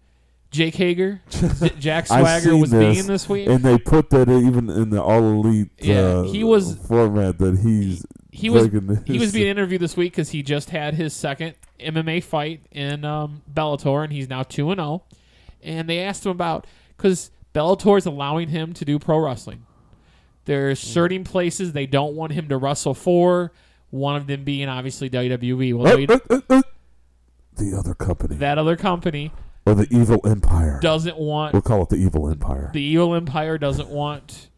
[0.52, 1.20] Jake Hager,
[1.80, 3.48] Jack Swagger was this, being this week.
[3.48, 7.58] And they put that even in the All Elite Yeah, uh, he was- format that
[7.58, 8.68] he's he was
[9.06, 13.04] he was being interviewed this week because he just had his second MMA fight in
[13.04, 15.04] um, Bellator, and he's now two and zero.
[15.62, 16.66] And they asked him about
[16.96, 19.66] because Bellator is allowing him to do pro wrestling.
[20.46, 23.52] There's certain places they don't want him to wrestle for.
[23.90, 25.74] One of them being obviously WWE.
[25.74, 26.64] Well,
[27.56, 29.30] the other company that other company
[29.66, 30.80] or the Evil Empire.
[30.80, 32.70] doesn't want We'll call it the Evil Empire.
[32.72, 34.48] the Evil Empire doesn't want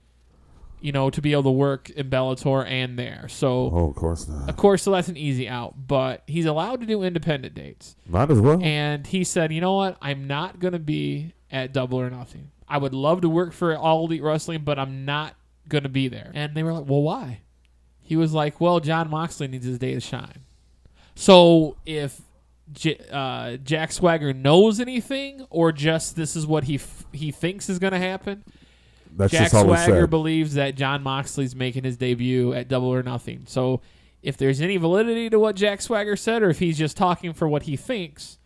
[0.84, 3.26] you know to be able to work in Bellator and there.
[3.28, 4.48] So oh, of course not.
[4.50, 5.86] of course, so that's an easy out.
[5.86, 8.60] But he's allowed to do independent dates, Might as well.
[8.62, 9.96] and he said, "You know what?
[10.02, 12.50] I'm not going to be at Double or Nothing.
[12.68, 15.34] I would love to work for All Elite Wrestling, but I'm not
[15.68, 17.40] going to be there." And they were like, "Well, why?"
[18.00, 20.40] He was like, "Well, Jon Moxley needs his day to shine."
[21.14, 22.20] So if
[22.72, 27.68] J- uh, Jack Swagger knows anything, or just this is what he f- he thinks
[27.70, 28.44] is going to happen,
[29.16, 30.10] That's Jack just Swagger said.
[30.10, 33.44] believes that Jon Moxley's making his debut at Double or Nothing.
[33.46, 33.80] So
[34.22, 37.46] if there's any validity to what Jack Swagger said, or if he's just talking for
[37.46, 38.38] what he thinks,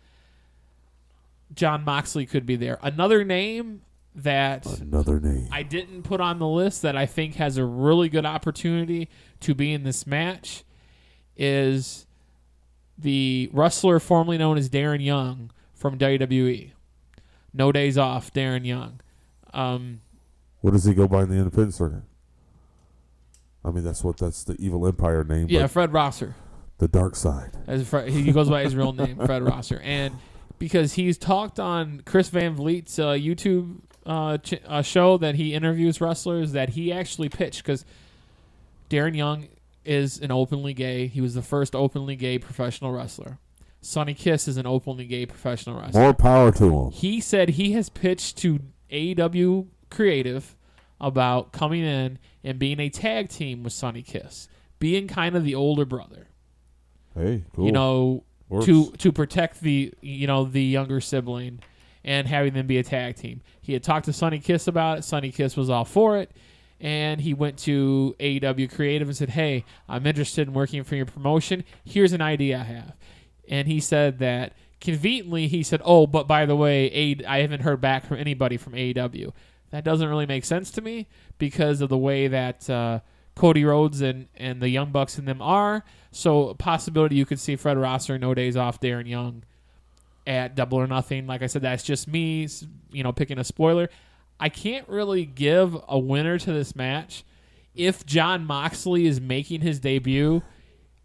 [1.54, 2.78] Jon Moxley could be there.
[2.83, 3.83] Another name
[4.14, 5.48] that Another name.
[5.50, 9.09] I didn't put on the list that I think has a really good opportunity
[9.40, 10.64] to be in this match
[11.37, 12.07] is
[12.98, 16.72] the wrestler formerly known as Darren Young from WWE.
[17.54, 19.00] No days off, Darren Young.
[19.54, 20.00] Um,
[20.61, 22.03] What does he go by in the independent circuit?
[23.64, 25.47] I mean, that's what that's the Evil Empire name.
[25.49, 26.35] yeah, Fred Rosser.
[26.79, 27.51] the dark side.
[27.66, 30.14] As Fred, he goes by his real name, Fred Rosser, and
[30.59, 35.55] because he's talked on Chris Van Vliet's uh, YouTube uh, ch- uh, show that he
[35.55, 37.85] interviews wrestlers that he actually pitched because
[38.90, 39.49] Darren Young
[39.85, 41.07] is an openly gay.
[41.07, 43.38] He was the first openly gay professional wrestler.
[43.81, 46.01] Sonny Kiss is an openly gay professional wrestler.
[46.01, 46.90] More power to him.
[46.90, 50.55] He said he has pitched to AEW Creative
[51.01, 54.48] about coming in and being a tag team with Sonny Kiss,
[54.79, 56.29] being kind of the older brother.
[57.14, 57.66] Hey, cool.
[57.66, 58.66] You know, Works.
[58.66, 61.61] to to protect the you know the younger sibling
[62.05, 63.42] and having them be a tag team.
[63.61, 65.05] He had talked to Sonny Kiss about it.
[65.05, 66.31] Sonny Kiss was all for it.
[66.81, 71.07] And he went to AEW Creative and said, Hey, I'm interested in working for your
[71.07, 71.64] promotion.
[71.85, 72.96] Here's an idea I have.
[73.48, 77.62] And he said that conveniently, he said, Oh, but by the way, A- I haven't
[77.62, 79.33] heard back from anybody from AEW.
[79.70, 83.00] That doesn't really make sense to me because of the way that uh,
[83.35, 85.85] Cody Rhodes and, and the Young Bucks and them are.
[86.11, 89.44] So, a possibility you could see Fred Rosser, No Days Off, Darren Young
[90.26, 91.26] at Double or Nothing.
[91.26, 92.48] Like I said, that's just me,
[92.90, 93.88] you know, picking a spoiler.
[94.40, 97.24] I can't really give a winner to this match.
[97.74, 100.42] If Jon Moxley is making his debut,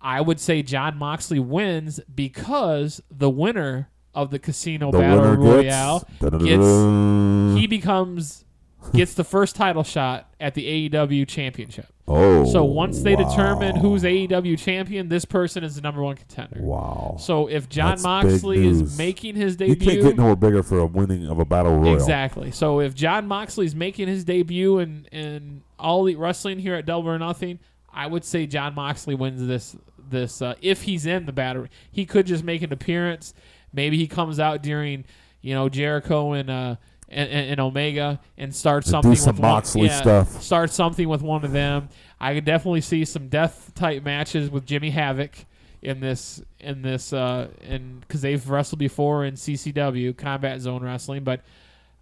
[0.01, 5.99] I would say Jon Moxley wins because the winner of the Casino the Battle Royale
[5.99, 7.55] gets, Da-da-da-da.
[7.55, 8.45] he becomes
[8.91, 11.87] gets the first title shot at the AEW championship.
[12.07, 13.29] oh, So once they wow.
[13.29, 16.59] determine who's AEW champion, this person is the number one contender.
[16.61, 17.15] Wow.
[17.19, 20.79] So if John That's Moxley is making his debut, you can't get nowhere bigger for
[20.79, 21.95] a winning of a battle royal.
[21.95, 22.51] exactly.
[22.51, 27.09] So if Jon Moxley's making his debut in in All the Wrestling here at Double
[27.09, 27.59] or Nothing,
[27.93, 29.75] I would say Jon Moxley wins this.
[30.09, 33.33] This uh, if he's in the battle, he could just make an appearance.
[33.71, 35.05] Maybe he comes out during
[35.41, 36.75] you know Jericho and uh
[37.13, 40.41] and, and, and Omega and start something do some with one- Moxley yeah, stuff.
[40.41, 41.89] Start something with one of them.
[42.19, 45.45] I could definitely see some death type matches with Jimmy Havoc
[45.81, 51.23] in this in this uh and because they've wrestled before in CZW Combat Zone Wrestling,
[51.23, 51.41] but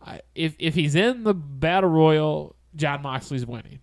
[0.06, 3.80] I, if if he's in the battle royal, Jon Moxley's winning.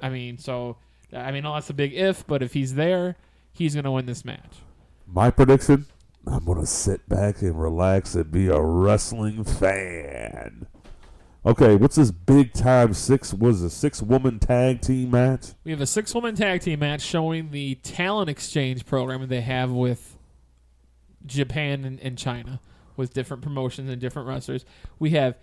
[0.00, 0.76] I mean, so
[1.12, 3.16] I mean, that's a big if, but if he's there,
[3.52, 4.56] he's gonna win this match.
[5.06, 5.86] My prediction:
[6.26, 10.66] I'm gonna sit back and relax and be a wrestling fan.
[11.44, 15.46] Okay, what's this big time six was a six woman tag team match?
[15.64, 19.40] We have a six woman tag team match showing the talent exchange program that they
[19.40, 20.16] have with
[21.26, 22.60] Japan and, and China
[22.96, 24.64] with different promotions and different wrestlers.
[25.00, 25.36] We have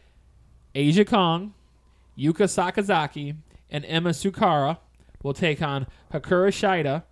[0.74, 1.54] Aja Kong,
[2.18, 3.36] Yuka Sakazaki,
[3.70, 4.80] and Emi Sakura
[5.22, 7.04] will take on Hikaru Shida,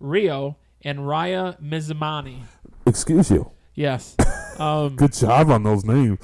[0.00, 2.40] Riho, and Ryo Mizunami.
[2.86, 3.50] Excuse you.
[3.74, 4.16] Yes.
[4.58, 6.18] Um, Good job on those names.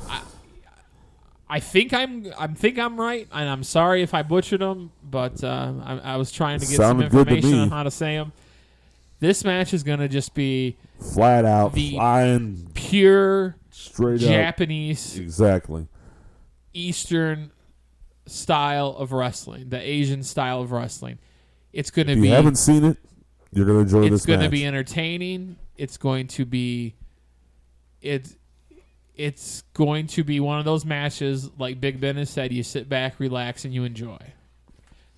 [1.49, 5.45] I think I'm I think I'm right, and I'm sorry if I butchered them, but
[5.45, 8.33] uh, I, I was trying to get Sounded some information on how to say them.
[9.21, 14.29] This match is going to just be Flat out flying pure straight up.
[14.29, 15.87] Japanese Exactly.
[16.73, 17.53] Eastern
[18.27, 21.19] style of wrestling, the Asian style of wrestling.
[21.73, 22.99] It's going to If you be haven't seen it,
[23.55, 24.53] you're gonna enjoy it's this going to match.
[24.53, 25.57] be entertaining.
[25.77, 26.95] It's going to be
[28.01, 28.37] it's
[29.17, 32.89] it's going to be one of those matches like Big Ben has said you sit
[32.89, 34.19] back, relax and you enjoy.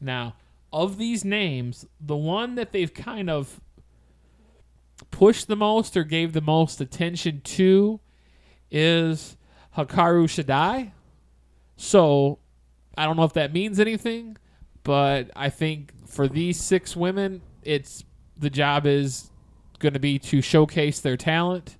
[0.01, 0.35] Now,
[0.73, 3.61] of these names, the one that they've kind of
[5.11, 8.01] pushed the most or gave the most attention to
[8.71, 9.39] is
[9.77, 10.93] Hikaru Shida.
[11.77, 12.39] So,
[12.99, 14.37] I don't know if that means anything,
[14.83, 18.05] but I think for these six women, it's
[18.39, 19.31] the job is
[19.79, 21.77] going to be to showcase their talent.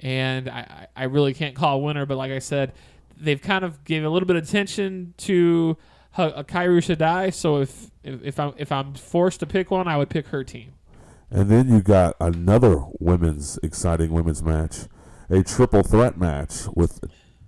[0.00, 2.72] And I, I really can't call a winner, but like I said,
[3.16, 5.76] they've kind of gave a little bit of attention to
[6.12, 7.32] Ha- Hikaru uh, Shida.
[7.32, 10.44] So if if, if I'm if I'm forced to pick one, I would pick her
[10.44, 10.72] team.
[11.30, 14.86] And then you got another women's exciting women's match,
[15.30, 17.00] a triple threat match with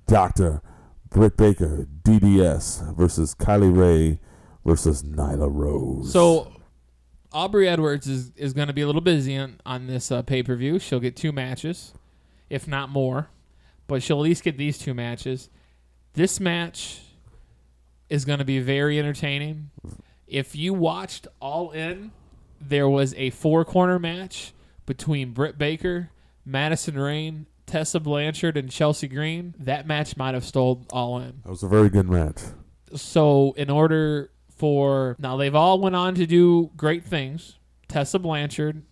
[0.07, 0.63] Doctor
[1.11, 4.19] Britt Baker, DDS versus Kylie Rae
[4.65, 6.13] versus Nyla Rose.
[6.13, 6.53] So
[7.37, 10.43] Aubrey Edwards is, is going to be a little busy on, on this uh, pay
[10.43, 10.79] per view.
[10.79, 11.93] She'll get two matches,
[12.49, 13.29] if not more,
[13.87, 15.51] but she'll at least get these two matches.
[16.15, 17.03] This match
[18.09, 19.69] is going to be very entertaining.
[20.27, 22.13] If you watched All In,
[22.59, 24.55] there was a four corner match
[24.87, 26.09] between Britt Baker,
[26.47, 29.55] Madison Rayne, Tessa Blanchard, and Chelsea Green.
[29.59, 32.41] That match might have stole All In that was a very good match.
[32.95, 37.57] so in order for now they've all went on to do great things
[37.89, 38.83] tessa blanchard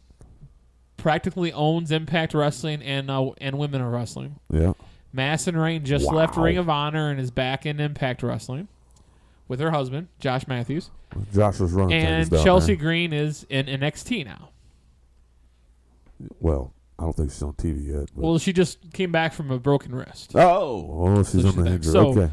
[0.97, 4.73] practically owns impact wrestling and uh, and women of wrestling Yeah.
[5.13, 6.15] Madison Rayne just Wow.
[6.15, 8.69] left ring of honor and is back in impact wrestling
[9.49, 10.91] with her husband josh matthews
[11.33, 12.85] Josh was running and things down chelsea there.
[12.85, 14.51] green is in nxt now
[16.41, 18.09] Well, I don't think she's on TV yet.
[18.15, 21.55] but- well she just came back from a broken wrist oh, oh, she's So on
[21.55, 21.93] she's the injury.
[21.93, 22.31] So- okay.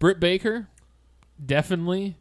[0.00, 0.68] Britt Baker,
[1.44, 2.16] definitely,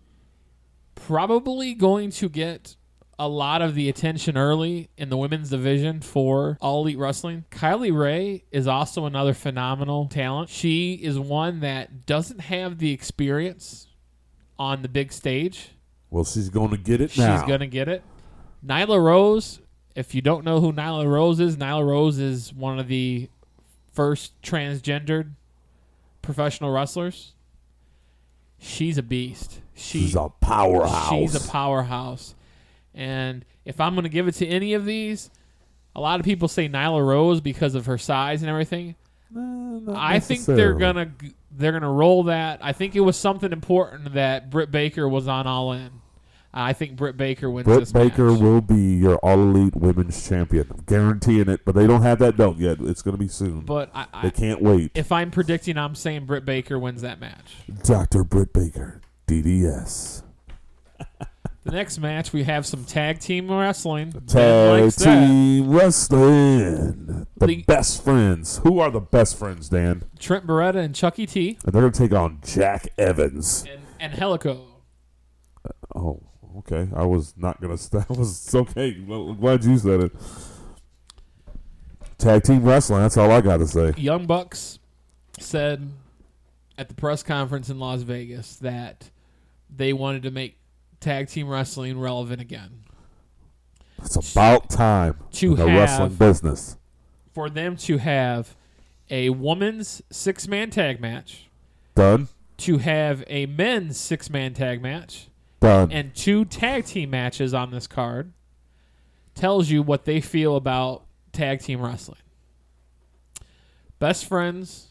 [0.95, 2.75] probably going to get
[3.19, 7.45] a lot of the attention early in the women's division for All Elite Wrestling.
[7.51, 10.49] Kylie Rae is also another phenomenal talent.
[10.49, 13.87] She is one that doesn't have the experience
[14.57, 15.69] on the big stage.
[16.09, 17.37] Well, she's going to get it now.
[17.37, 18.03] She's going to get it.
[18.65, 19.61] Nyla Rose,
[19.95, 23.29] if you don't know who Nyla Rose is, Nyla Rose is one of the
[23.91, 25.31] first transgendered
[26.21, 27.32] professional wrestlers.
[28.63, 29.59] She's a beast.
[29.75, 31.09] She, She's a powerhouse.
[31.09, 32.33] She's a powerhouse.
[32.93, 35.29] And if I'm going to give it to any of these,
[35.95, 38.95] a lot of people say Nyla Rose because of her size and everything.
[39.35, 41.11] Eh, I think they're gonna
[41.51, 42.59] they're gonna roll that.
[42.61, 45.89] I think it was something important that Britt Baker was on All In.
[46.55, 48.39] I think Britt Baker wins Britt Baker match.
[48.41, 50.67] will be your All Elite Women's Champion.
[50.69, 52.77] I'm guaranteeing it, but they don't have that belt yet.
[52.81, 53.61] It's going to be soon.
[53.61, 54.91] But I, they I, can't wait.
[54.93, 57.55] if I'm predicting, I'm saying Britt Baker wins that match.
[57.83, 58.23] Dr.
[58.23, 60.21] Britt Baker, DDS.
[61.65, 64.11] The next match, we have some tag team wrestling.
[64.27, 65.25] Tag likes that.
[65.27, 67.25] Team Wrestling.
[67.37, 68.57] The The- best friends.
[68.65, 70.03] Who are the best friends, Dan?
[70.19, 73.65] Trent Beretta and Chucky T And they're going to take on Jack Evans.
[73.71, 74.59] and, and Helico.
[75.95, 76.21] Oh,
[76.59, 76.87] okay.
[76.95, 77.91] I was not going to.
[77.91, 78.99] That was okay.
[79.07, 80.11] Well, glad you said it.
[82.17, 83.01] Tag Team Wrestling.
[83.01, 83.93] That's all I got to say.
[83.97, 84.79] Young Bucks
[85.39, 85.89] said
[86.77, 89.09] at the press conference in Las Vegas that
[89.75, 90.57] they wanted to make
[90.99, 92.83] tag team wrestling relevant again.
[94.01, 96.77] It's about time To in the have- wrestling business.
[97.33, 98.55] For them to have
[99.09, 101.49] a woman's six man tag match,
[101.95, 102.27] Done.
[102.57, 105.27] to have a men's six man tag match,
[105.63, 105.91] Done.
[105.91, 108.33] and two tag team matches on this card
[109.33, 112.19] tells you what they feel about tag team wrestling.
[113.99, 114.87] Best friends,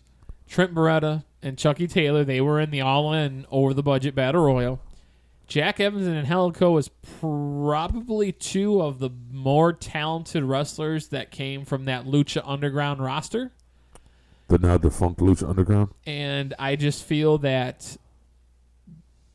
[0.48, 4.44] Trent Beretta and Chucky Taylor, they were in the all in over the budget battle
[4.44, 4.80] royal.
[5.46, 6.88] Jack Evans and Angelico is
[7.20, 13.52] probably two of the more talented wrestlers that came from that Lucha Underground roster.
[14.48, 15.90] The now defunct Lucha Underground.
[16.06, 17.96] and I just feel that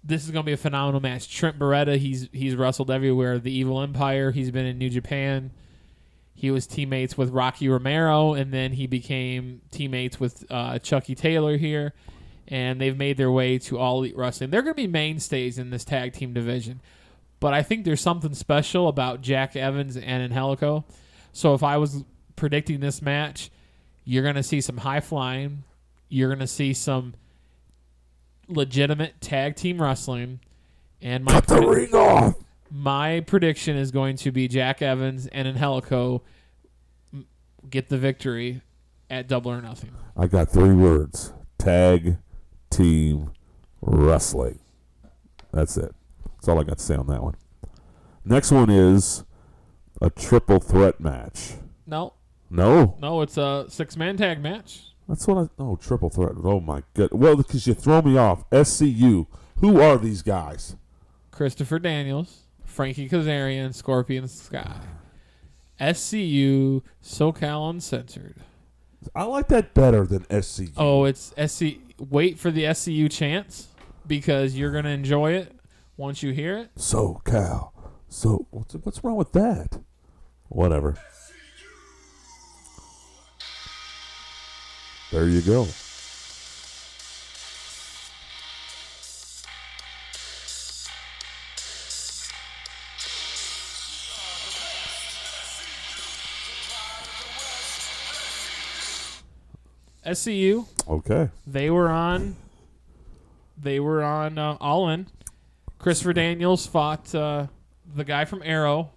[0.08, 1.30] this is going to be a phenomenal match.
[1.34, 3.40] Trent Beretta, he's he's wrestled everywhere.
[3.40, 5.52] The Evil Empire, he's been in New Japan.
[6.34, 11.58] He was teammates with Rocky Romero, and then he became teammates with uh, Chucky Taylor
[11.58, 11.94] here,
[12.48, 14.52] and they've made their way to All Elite Wrestling.
[14.52, 16.80] They're going to be mainstays in this tag team division,
[17.40, 20.86] but I think there's something special about Jack Evans and Angelico.
[21.34, 22.04] So if I was
[22.36, 23.50] predicting this match,
[24.06, 25.64] you're going to see some high flying.
[26.08, 27.16] You're going to see some
[28.48, 30.40] legitimate tag team wrestling.
[31.02, 32.36] And my Cut the predi- ring off.
[32.72, 36.24] my prediction is going to be Jack Evans and Angelico
[37.70, 38.62] get the victory
[39.10, 39.92] at Double or Nothing.
[40.16, 42.18] I got three words: tag
[42.70, 43.32] team
[43.82, 44.60] wrestling.
[45.52, 45.94] That's it.
[46.36, 47.36] That's all I got to say on that one.
[48.26, 49.24] Next one is
[50.02, 51.54] a triple threat match.
[51.86, 52.14] No,
[52.50, 54.92] No, no, it's a six man tag match.
[55.08, 55.50] That's what I.
[55.62, 56.34] Oh, triple threat.
[56.44, 57.10] Oh my god.
[57.12, 58.50] Well, because you throw me off.
[58.50, 59.28] SCU.
[59.60, 60.76] Who are these guys?
[61.32, 64.82] Christopher Daniels, Frankie Kazarian, Scorpio Sky.
[65.80, 68.36] SCU SoCal Uncensored.
[69.16, 70.74] I like that better than SCU.
[70.76, 71.78] Oh, it's SC.
[72.00, 73.68] Wait for the SCU chance
[74.06, 75.54] because you're gonna enjoy it
[75.96, 76.72] once you hear it.
[76.76, 77.74] So Cal.
[78.10, 79.80] So what's what's wrong with that?
[80.50, 80.98] Whatever.
[85.12, 85.68] There you go.
[100.06, 100.66] SCU.
[100.88, 101.30] Okay.
[101.46, 102.36] They were on.
[103.62, 105.08] They were on uh, All In.
[105.80, 107.48] Christopher Daniels fought uh,
[107.96, 108.92] the guy from Arrow.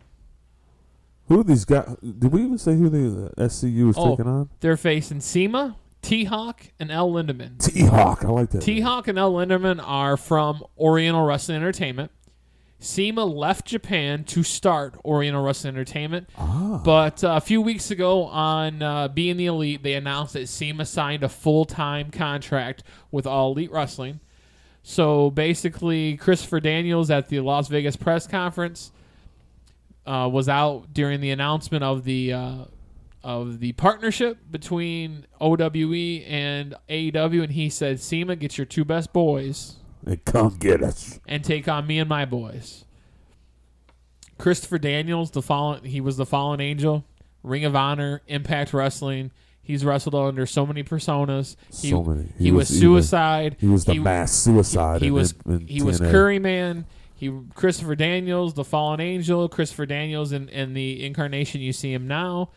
[1.28, 1.96] Who are these guys?
[2.02, 4.10] Did we even say who the SCU was Oh.
[4.10, 4.48] taking on?
[4.60, 7.58] They're facing CIMA, T Hawk, and El Lindaman.
[7.58, 8.24] T Hawk.
[8.24, 8.62] I like that.
[8.62, 12.10] T Hawk and El Lindaman are from Oriental Wrestling Entertainment.
[12.82, 16.28] CIMA left Japan to start Oriental Wrestling Entertainment.
[16.38, 16.80] ah.
[16.82, 20.86] But uh, a few weeks ago on uh, Being the Elite, they announced that CIMA
[20.86, 24.20] signed a full time contract with All Elite Wrestling.
[24.82, 28.92] So basically, Christopher Daniels at the Las Vegas press conference
[30.06, 32.64] uh, was out during the announcement of the uh,
[33.22, 39.12] of the partnership between OWE and AEW, and he said, "CIMA, get your two best
[39.12, 41.20] boys." and come get us.
[41.28, 42.86] and take on me and my boys.
[44.38, 47.04] Christopher Daniels, the fallen, he was the fallen angel,
[47.42, 49.30] Ring of Honor, Impact Wrestling.
[49.62, 51.54] He's wrestled under so many personas.
[51.68, 52.28] He, So many.
[52.38, 53.56] He, He was, was suicide.
[53.60, 55.02] He was the He- mass suicide.
[55.02, 56.86] He in- was in, in he was Curry Man.
[57.14, 59.48] He Christopher Daniels, the fallen angel.
[59.50, 62.48] Christopher Daniels in, in the incarnation you see him now.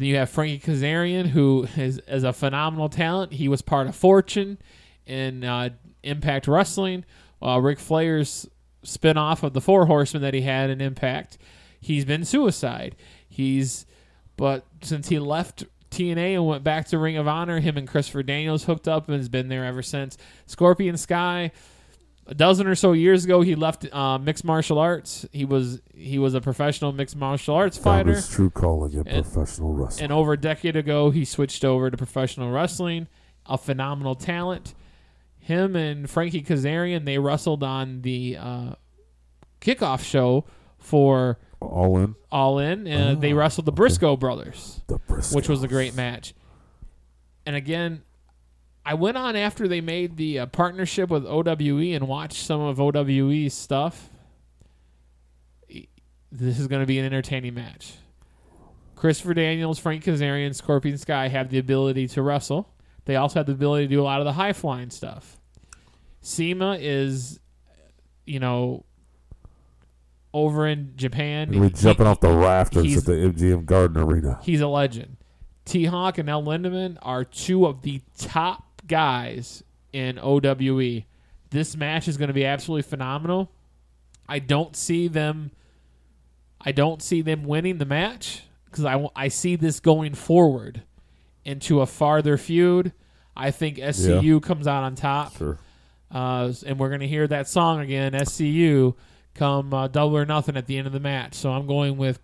[0.00, 3.34] Then you have Frankie Kazarian, who is, is a phenomenal talent.
[3.34, 4.56] He was part of Fortune
[5.04, 5.68] in uh,
[6.02, 7.04] Impact Wrestling.
[7.42, 8.48] Uh, Flair's
[8.82, 11.36] spinoff of the Four Horsemen that he had in Impact.
[11.78, 12.96] He's been suicide.
[13.28, 13.84] He's
[14.38, 18.22] but since he left TNA and went back to Ring of Honor, him and Christopher
[18.22, 20.16] Daniels hooked up and has been there ever since.
[20.46, 21.52] Scorpio Sky,
[22.30, 25.26] a dozen or so years ago, he left uh, mixed martial arts.
[25.32, 28.12] He was he was a professional mixed martial arts fighter.
[28.14, 30.04] his true calling in And- professional wrestling.
[30.04, 33.08] And over a decade ago, he switched over to professional wrestling.
[33.46, 34.74] A phenomenal talent.
[35.38, 38.72] Him and Frankie Kazarian, they wrestled on the uh,
[39.60, 40.44] kickoff show
[40.78, 42.86] for All in All In.
[42.86, 43.76] And Oh, they wrestled the okay.
[43.76, 45.34] Briscoe brothers, the Briscoes.
[45.34, 46.34] which was a great match.
[47.46, 48.02] And again,
[48.90, 52.80] I went on after they made the uh, partnership with OWE and watched some of
[52.80, 54.10] OWE's stuff.
[56.32, 57.92] This is going to be an entertaining match.
[58.96, 62.68] Christopher Daniels, Frank Kazarian, Scorpio Sky have the ability to wrestle.
[63.04, 65.38] They also have the ability to do a lot of the high flying stuff.
[66.22, 67.38] CIMA is,
[68.26, 68.84] you know,
[70.34, 71.52] over in Japan.
[71.56, 74.40] We're He- jumping off the rafters at the MGM Garden Arena.
[74.42, 75.16] He's a legend.
[75.64, 79.62] T Hawk and El Lindaman are two of the top guys
[79.92, 81.04] in OWE.
[81.48, 83.50] This match is going to be absolutely phenomenal.
[84.28, 85.52] I don't see them.
[86.60, 90.82] I don't see them winning the match because I, I see this going forward
[91.44, 92.92] into a farther feud.
[93.34, 95.36] I think SCU comes out on top.
[95.36, 95.58] Sure.
[96.10, 98.94] Uh, and we're going to hear that song again, SCU,
[99.34, 101.34] come uh, double or nothing at the end of the match.
[101.34, 102.18] So I'm going with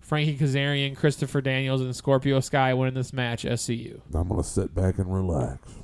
[0.00, 4.00] Frankie Kazarian, Christopher Daniels, and Scorpio Sky winning this match, SCU.
[4.14, 5.81] I'm gonna sit back and relax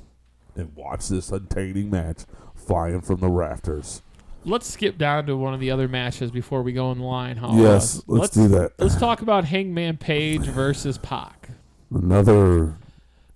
[0.55, 2.19] and watch this entertaining match
[2.55, 4.01] flying from the rafters.
[4.45, 7.37] let's skip down to one of the other matches before we go in line.
[7.37, 8.73] How, yes, uh, let's, do that.
[8.77, 11.49] Let's talk about Hangman Page versus Pac.
[11.93, 12.75] Another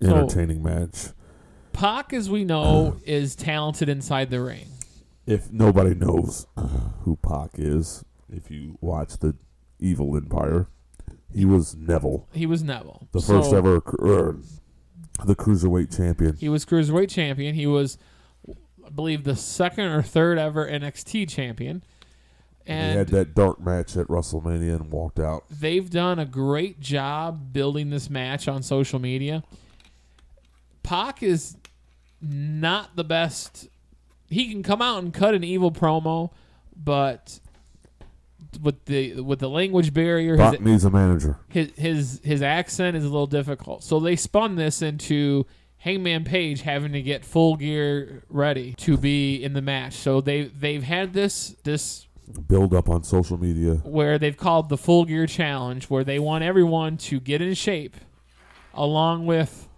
[0.02, 1.08] So- entertaining match.
[1.72, 4.66] Pac, as we know, is talented inside the ring.
[5.26, 6.46] If nobody knows
[7.02, 9.34] who Pac is, if you watch the
[9.80, 10.68] Evil Empire,
[11.32, 14.36] he was Neville, He was Neville, the So, first ever er,
[15.24, 16.36] the cruiserweight champion.
[16.36, 17.54] He was cruiserweight champion.
[17.54, 17.98] He was,
[18.84, 21.82] I believe, the second or third ever NXT champion.
[22.66, 25.44] And he had that dark match at WrestleMania and walked out.
[25.50, 29.44] they've done a great job building this match on social media.
[30.82, 31.56] Pac is
[32.22, 33.68] not the best.
[34.30, 36.30] He can come out and cut an evil promo,
[36.74, 37.38] but
[38.58, 41.38] with the with the language barrier, his, Pac needs a manager.
[41.48, 43.82] his his his accent is a little difficult.
[43.84, 45.46] So they spun this into
[45.78, 49.94] Hangman Page having to get full gear ready to be in the match.
[49.94, 52.06] So they they've had this this
[52.48, 53.74] Build up on social media.
[53.84, 57.96] where they've called the full gear challenge where they want everyone to get in shape
[58.72, 59.68] along with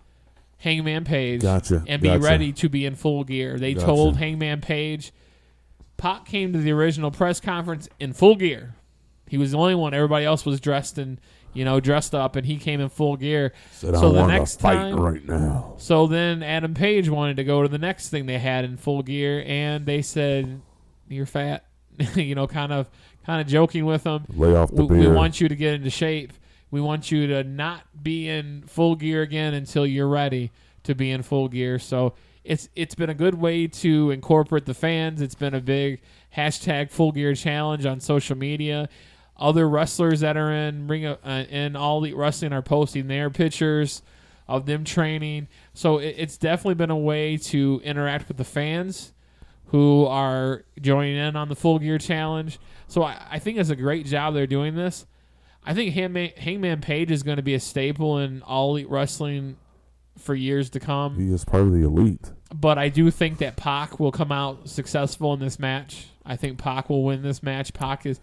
[0.59, 1.83] Hangman Page Gotcha.
[1.89, 2.21] and be gotcha.
[2.23, 3.59] ready to be in full gear.
[3.59, 3.87] They Gotcha.
[3.87, 5.13] told Hangman Page
[5.97, 8.75] Pac came to the original press conference in full gear.
[9.29, 9.95] He was the only one.
[9.95, 11.19] Everybody else was dressed in,
[11.53, 13.53] you know, dressed up, and he came in full gear.
[13.73, 15.75] Said, so the next time- right now.
[15.79, 19.03] So then Adam Page wanted to go to the next thing they had in full
[19.03, 20.61] gear, and they said,
[21.09, 21.65] "You're fat,"
[22.15, 22.89] you know, kind of,
[23.25, 24.25] kind of joking with him.
[24.35, 25.11] Lay off the We, beer.
[25.11, 26.33] we want you to get into shape.
[26.71, 30.51] We want you to not be in full gear again until you're ready
[30.85, 31.79] to be in full gear.
[31.79, 32.15] So
[32.47, 35.21] it's it's been a good way to incorporate the fans.
[35.21, 36.01] It's been a big
[36.37, 38.89] hashtag full gear challenge on social media.
[39.37, 44.03] Other wrestlers that are in ring uh, in all elite wrestling are posting their pictures
[44.49, 45.49] of them training.
[45.75, 49.13] So it, it's definitely been a way to interact with the fans
[49.67, 52.59] who are joining in on the full gear challenge.
[52.87, 55.07] So I, I think it's a great job they're doing this.
[55.65, 59.57] I think Hangman, Hangman Page is going to be a staple in all elite wrestling
[60.19, 61.17] for years to come.
[61.17, 62.33] he is part of the elite.
[62.55, 66.09] But I do think that Pac will come out successful in this match.
[66.25, 67.73] I think Pac will win this match.
[67.73, 68.21] Pac is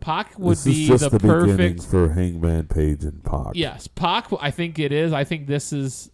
[0.00, 1.84] Pac would this be just the, the, perfect.
[1.84, 3.52] for Hangman Page and Pac.
[3.54, 4.28] Yes, Pac.
[4.40, 5.12] I think it is.
[5.12, 6.10] I think this is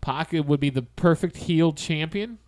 [0.00, 2.38] Pac it would be the perfect heel champion.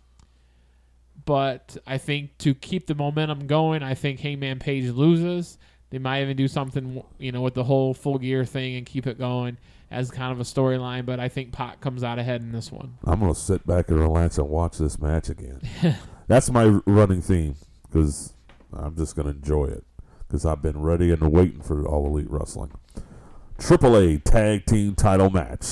[1.23, 5.57] But I think to keep the momentum going, I think Hangman Page loses.
[5.89, 9.07] They might even do something, you know, with the whole full gear thing and keep
[9.07, 9.57] it going
[9.95, 11.05] as kind of a storyline.
[11.05, 12.97] But I think Pac comes out ahead in this one.
[13.05, 15.61] I'm gonna sit back and relax and watch this match again.
[16.27, 18.33] That's my running theme because
[18.73, 19.83] I'm just gonna enjoy it
[20.27, 22.71] because I've been ready and waiting for All Elite Wrestling.
[23.57, 25.65] AAA Tag Team Title match.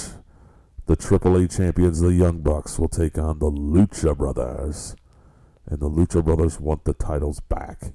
[0.85, 4.97] The AAA champions, the Young Bucks, will take on the Lucha Brothers,
[5.65, 7.93] and the Lucha Brothers want the titles back.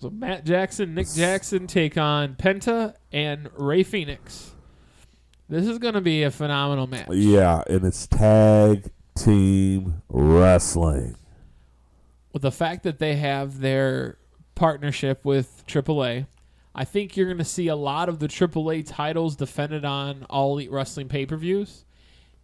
[0.00, 4.54] So Matt Jackson, Nick Jackson take on Penta and Rey Fenix.
[5.50, 7.08] This is going to be a phenomenal match.
[7.10, 11.16] Yeah, and it's tag team wrestling.
[12.32, 14.16] with the fact that they have their
[14.54, 16.26] partnership with AAA,
[16.74, 20.52] I think you're going to see a lot of the AAA titles defended on All
[20.52, 21.84] Elite Wrestling pay-per-views.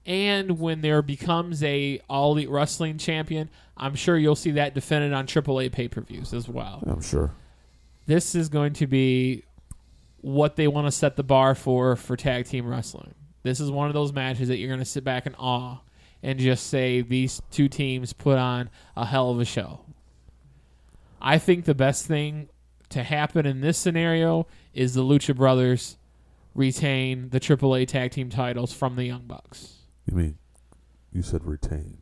[0.05, 5.13] And when there becomes a All Elite Wrestling champion, I'm sure you'll see that defended
[5.13, 6.83] on AAA pay-per-views as well.
[6.87, 7.33] I'm sure.
[8.07, 9.45] This is going to be
[10.21, 13.15] what they want to set the bar for for tag team wrestling.
[13.43, 15.79] This is one of those matches that you're going to sit back in awe
[16.23, 19.81] and just say these two teams put on a hell of a show.
[21.21, 22.49] I think the best thing
[22.89, 25.97] to happen in this scenario is the Lucha Brothers
[26.55, 29.75] retain the AAA tag team titles from the Young Bucks.
[30.07, 30.39] You mean
[31.13, 31.99] you said retain?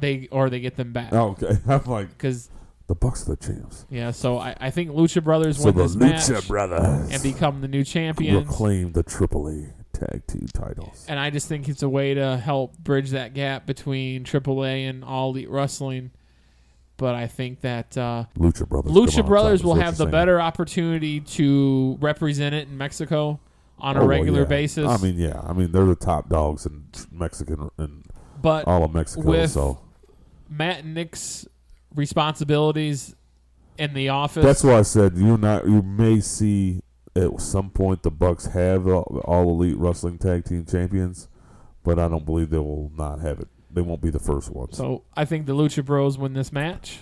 [0.00, 1.58] They or they get them back Oh, okay.
[1.68, 2.50] I'm like because
[2.90, 3.86] the Bucks are the champs.
[3.88, 4.10] yeah.
[4.10, 7.60] So I, I think Lucha Brothers So win the this Lucha match Brothers and become
[7.60, 8.48] the new champions.
[8.48, 11.04] reclaim the AAA tag team titles.
[11.08, 15.04] And I just think it's a way to help bridge that gap between AAA and
[15.04, 16.10] All Elite Wrestling.
[16.96, 18.90] But I think that uh, Lucha Brothers.
[18.92, 20.10] Lucha on Brothers will have the saying.
[20.10, 23.38] better opportunity to represent it in Mexico
[23.78, 24.46] on Oh, a well, regular yeah.
[24.46, 24.88] basis.
[24.88, 25.40] I mean, yeah.
[25.46, 28.04] I mean, they're the top dogs in Mexican and
[28.44, 29.46] all of Mexico.
[29.46, 29.78] so
[30.48, 31.46] Matt and Nick's
[31.94, 33.14] responsibilities
[33.78, 34.44] in the office.
[34.44, 36.82] that's why I said you not you may see
[37.16, 41.28] at some point the Bucks have the all elite wrestling tag team champions,
[41.82, 43.48] but I don't believe they will not have it.
[43.72, 44.76] They won't be the first ones.
[44.76, 47.00] so I think the Lucha Bros win this match.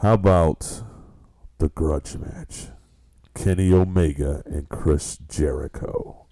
[0.00, 0.82] How about
[1.58, 2.66] the grudge match?
[3.34, 6.26] Kenny Omega and Chris Jericho.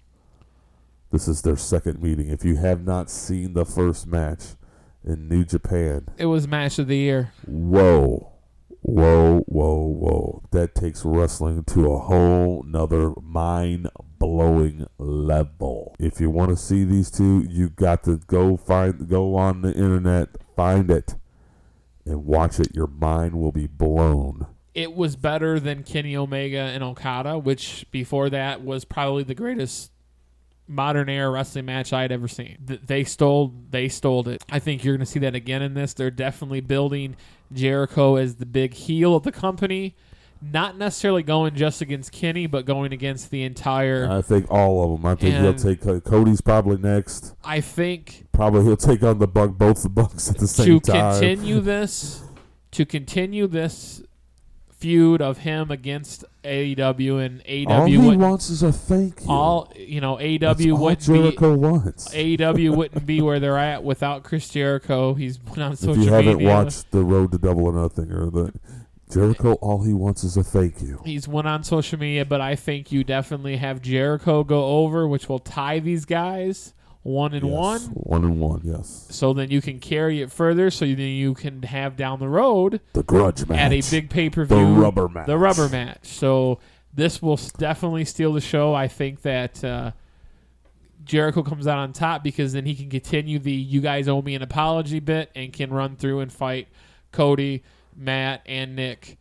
[1.11, 2.29] This is their second meeting.
[2.29, 4.55] If you have not seen the first match
[5.03, 7.31] in New Japan, It was match of the year.
[7.45, 8.27] whoa.
[8.83, 10.43] Whoa, whoa, whoa.
[10.51, 15.95] That takes wrestling to a whole nother mind blowing level.
[15.99, 19.71] If you want to see these two, you got to go find go on the
[19.73, 21.13] internet, find it,
[22.05, 22.73] and watch it.
[22.75, 24.47] Your mind will be blown.
[24.73, 29.90] It was better than Kenny Omega and Okada, which before that was probably the greatest
[30.67, 32.57] modern era wrestling match I had ever seen.
[32.65, 34.43] They stole they stole it.
[34.49, 35.93] I think you're going to see that again in this.
[35.93, 37.15] They're definitely building
[37.53, 39.95] Jericho as the big heel of the company.
[40.43, 44.09] Not necessarily going just against Kenny, but going against the entire.
[44.09, 45.05] I think all of them.
[45.05, 47.35] I think he'll take uh, Cody's probably next.
[47.43, 50.91] I think Probably he'll take on the buck both the bucks at the same to
[50.91, 51.13] time.
[51.13, 52.23] To continue this
[52.71, 54.01] to continue this
[54.81, 59.29] feud of him against AEW and AEW all he wouldn't, wants is a thank you.
[59.29, 62.13] all you know That's AEW all wouldn't be Jericho wants.
[62.13, 65.13] AEW wouldn't be where they're at without Chris Jericho.
[65.13, 66.49] He's been on if social you haven't media.
[66.49, 68.53] watched the Road to Double or Nothing or the
[69.11, 71.01] Jericho, all he wants is a thank you.
[71.05, 75.27] He's went on social media, but I think you definitely have Jericho go over, which
[75.27, 76.73] will tie these guys
[77.03, 77.81] one and Yes, one.
[77.93, 78.61] one and one.
[78.63, 80.69] Yes, So then you can carry it further.
[80.69, 84.29] So then you can have down the road the grudge match at a big pay
[84.29, 85.25] per view, the rubber match.
[85.27, 86.05] the rubber match.
[86.07, 86.59] So
[86.93, 88.73] this will definitely steal the show.
[88.75, 89.91] I think that uh,
[91.03, 94.35] Jericho comes out on top because then he can continue the "you guys owe me
[94.35, 96.67] an apology" bit and can run through and fight
[97.11, 97.63] Cody,
[97.95, 99.17] Matt, and Nick,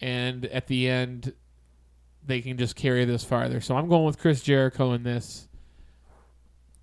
[0.00, 1.32] and at the end
[2.24, 3.60] they can just carry this farther.
[3.60, 5.48] So I'm going with Chris Jericho in this.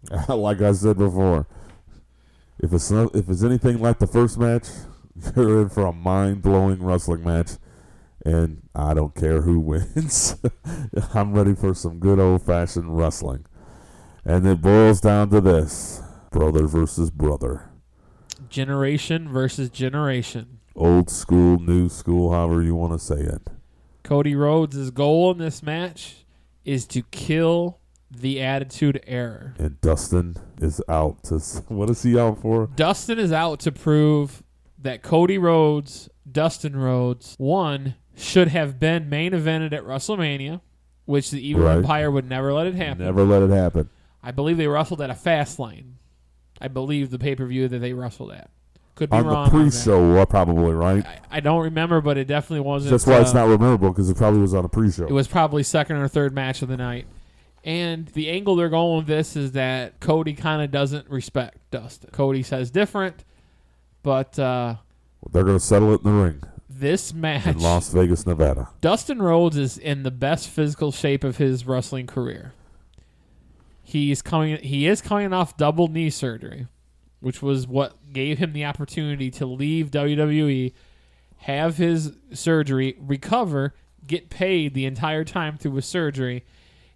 [0.29, 1.47] like I said before,
[2.59, 4.67] if it's not, if it's anything like the first match,
[5.35, 7.51] you're in for a mind blowing wrestling match,
[8.25, 10.35] and I don't care who wins.
[11.13, 13.45] I'm ready for some good old fashioned wrestling,
[14.25, 17.69] and it boils down to this: brother versus brother,
[18.49, 20.59] Generation versus generation.
[20.75, 23.41] old school, new school, however you want to say it.
[24.03, 26.25] Cody Rhodes' goal in this match
[26.65, 27.79] is to kill
[28.11, 29.53] the Attitude Era.
[29.57, 31.35] And Dustin is out to
[31.67, 32.67] what is he out for?
[32.75, 34.43] Dustin is out to prove
[34.81, 40.61] that Cody Rhodes, Dustin Rhodes, one should have been main evented at WrestleMania,
[41.05, 41.77] which the Evil Right.
[41.77, 43.05] Empire would never let it happen.
[43.05, 43.89] Never let it happen.
[44.21, 45.95] I believe they wrestled at a fast lane.
[46.61, 48.49] I believe the pay per view that they wrestled at.
[48.95, 49.49] Could be On wrong.
[49.49, 51.05] the on pre-show, uh, probably right.
[51.05, 52.91] I, I don't remember, but it definitely wasn't.
[52.91, 55.05] That's why it's uh, not memorable because it probably was on a pre-show.
[55.05, 57.07] It was probably second or third match of the night.
[57.63, 62.09] And the angle they're going with this is that Cody kind of doesn't respect Dustin.
[62.11, 63.25] Cody says different,
[64.01, 64.75] but uh,
[65.31, 66.41] They're going to settle it in the ring
[66.79, 68.69] this match, in Las Vegas, Nevada.
[68.81, 72.53] Dustin Rhodes is in the best physical shape of his wrestling career.
[73.83, 74.57] He's coming.
[74.57, 76.67] He is coming off double knee surgery,
[77.19, 80.73] which was what gave him the opportunity to leave WWE,
[81.37, 83.73] have his surgery, recover,
[84.05, 86.45] get paid the entire time through his surgery,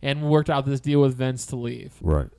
[0.03, 1.93] and worked out this deal with Vince to leave.
[2.01, 2.29] Right.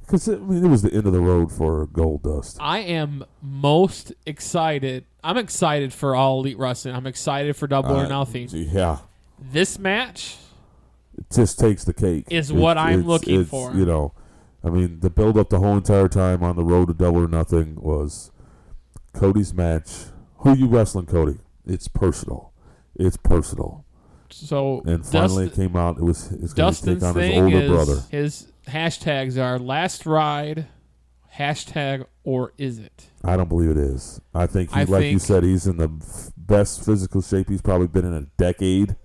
[0.00, 2.56] Because I mean, it was the end of the road for Gold Dust.
[2.60, 5.04] I am most excited.
[5.22, 6.94] I'm excited for all elite wrestling.
[6.94, 8.48] I'm excited for Double or Uh, Nothing.
[8.50, 8.98] Yeah,
[9.38, 10.36] This match
[11.16, 12.24] it just takes the cake.
[12.30, 13.74] Is what I'm it's- looking it's, for.
[13.74, 14.12] You know,
[14.64, 17.28] I mean, the build up the whole entire time on the road to Double or
[17.28, 18.30] Nothing was
[19.12, 19.90] Cody's match.
[20.38, 21.38] Who you wrestling, Cody?
[21.66, 22.52] It's personal.
[22.96, 23.84] It's personal.
[24.30, 25.98] So And finally, Dustin- it came out.
[25.98, 28.02] It was it's going to Dustin's take on his older is brother.
[28.10, 30.66] his hashtags are last ride,
[31.36, 33.06] hashtag or is it?
[33.24, 34.20] I don't believe it is.
[34.34, 37.62] I think, he, I like you said, he's in the f- best physical shape he's
[37.62, 38.96] probably been in a decade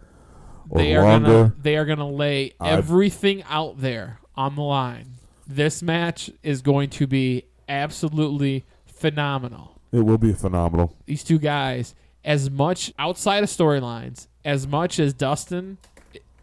[0.70, 1.28] or they are longer.
[1.28, 5.16] gonna they are gonna lay I've- everything out there on the line.
[5.48, 9.80] This match is going to be absolutely phenomenal.
[9.92, 10.96] It will be phenomenal.
[11.06, 11.94] These two guys,
[12.24, 15.78] as much outside of storylines, as much as Dustin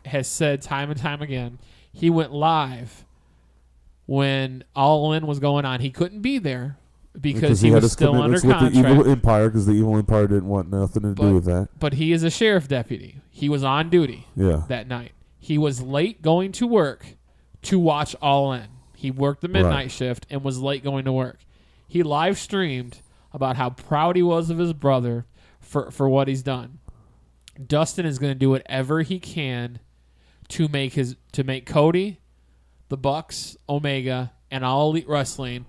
[0.06, 1.58] has said time and time again,
[1.92, 3.04] he went live
[4.06, 5.80] when All In was going on.
[5.80, 6.76] He couldn't be there
[7.20, 8.74] because, he, was still under contract.
[8.74, 11.68] the evil empire because the evil empire didn't want nothing to But- do with that.
[11.78, 13.16] but he is a sheriff deputy.
[13.30, 15.12] He was on duty Yeah, that night.
[15.38, 17.06] He was late going to work
[17.62, 18.66] to watch All In.
[18.94, 19.90] He worked the midnight Right.
[19.90, 21.38] shift and was late going to work.
[21.88, 23.00] He live streamed
[23.32, 25.24] about how proud he was of his brother
[25.58, 26.78] for, for what he's done.
[27.66, 29.80] Dustin is going to do whatever he can
[30.48, 32.20] to make his to make Cody,
[32.88, 35.66] the Bucks, Omega, and all elite wrestling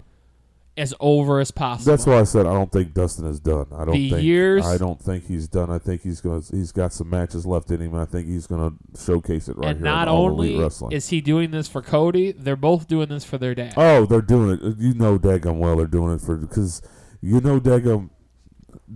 [0.77, 1.91] as over as possible.
[1.91, 3.67] that's why I said I don't think Dustin is done.
[3.73, 5.69] I don't The think years- I don't think he's done.
[5.69, 6.41] I think he's going.
[6.41, 7.93] to He's got some matches left in him.
[7.93, 9.83] I think he's going to showcase it right and here.
[9.83, 10.91] not on All only Elite Wrestling.
[10.93, 13.73] is he doing this for Cody, they're both doing this for their dad.
[13.75, 14.77] oh, they're doing it.
[14.79, 16.81] You know, daggum well, they're doing it for because
[17.21, 18.09] you know, daggum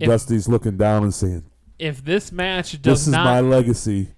[0.00, 1.44] If- Dusty's looking down and saying,
[1.78, 4.08] if this match does This is not my legacy.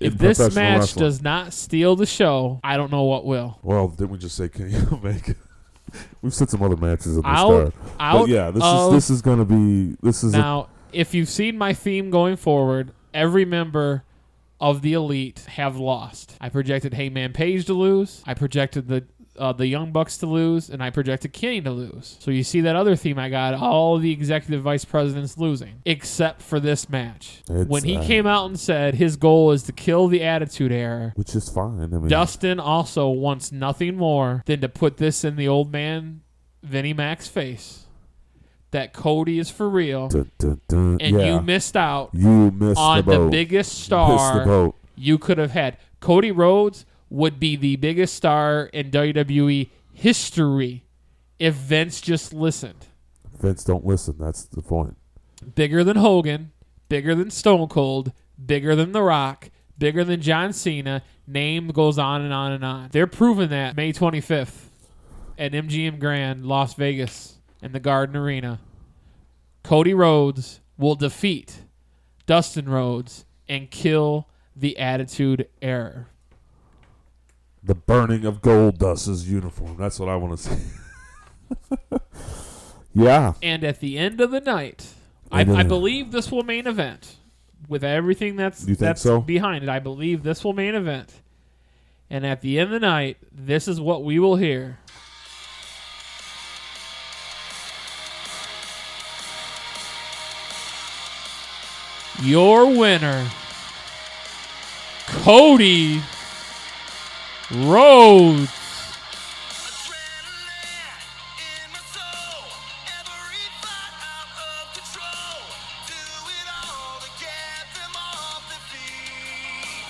[0.00, 1.04] if this match wrestling.
[1.04, 3.58] does not steal the show, I don't know what will.
[3.62, 5.34] Well, didn't we just say Kenny Omega?
[6.22, 7.74] We've said some other matches in the Out, start.
[7.98, 10.68] out But yeah, this of is this is gonna be this is a, now.
[10.92, 14.04] if you've seen my theme going forward, every member
[14.60, 16.36] of the elite have lost.
[16.40, 18.22] I projected Hangman Page to lose.
[18.26, 19.04] I projected the
[19.40, 22.16] uh, the Young Bucks to lose, and I projected Kenny to lose.
[22.20, 26.42] So you see that other theme I got, all the executive vice presidents losing, except
[26.42, 27.42] for this match.
[27.48, 30.70] It's, when he uh, came out and said his goal is to kill the Attitude
[30.70, 31.80] Era, which is fine.
[31.80, 36.20] I mean, Dustin also wants nothing more than to put this in the old man
[36.62, 37.86] Vinnie Mac's face
[38.70, 42.78] that Cody is for real, dun, dun, dun, and yeah, you missed out you missed
[42.78, 44.76] on the the, biggest star boat.
[44.94, 45.76] you could have had.
[46.00, 50.84] Cody Rhodes would be the biggest star in WWE history
[51.38, 52.86] if Vince just listened.
[53.38, 54.16] Vince, don't listen.
[54.18, 54.96] That's the point.
[55.54, 56.52] Bigger than Hogan,
[56.88, 58.12] bigger than Stone Cold,
[58.44, 61.02] bigger than The Rock, bigger than John Cena.
[61.26, 62.88] Name goes on and on and on.
[62.92, 64.66] They're proving that May 25th
[65.38, 68.60] at MGM Grand, Las Vegas, in the Garden Arena.
[69.62, 71.62] Cody Rhodes will defeat
[72.26, 76.06] Dustin Rhodes and kill the Attitude Era.
[77.62, 79.76] The burning of gold dust's uniform.
[79.76, 80.62] That's what I want to see.
[82.94, 84.94] yeah, And at the end of the night,
[85.30, 87.16] I, I believe this will main event.
[87.68, 89.20] With everything that's that's so?
[89.20, 91.12] behind it, I believe this will main event.
[92.08, 94.78] And at the end of the night, this is what we will hear.
[102.22, 103.30] Your winner,
[105.06, 106.02] Cody
[107.52, 108.48] Rhodes.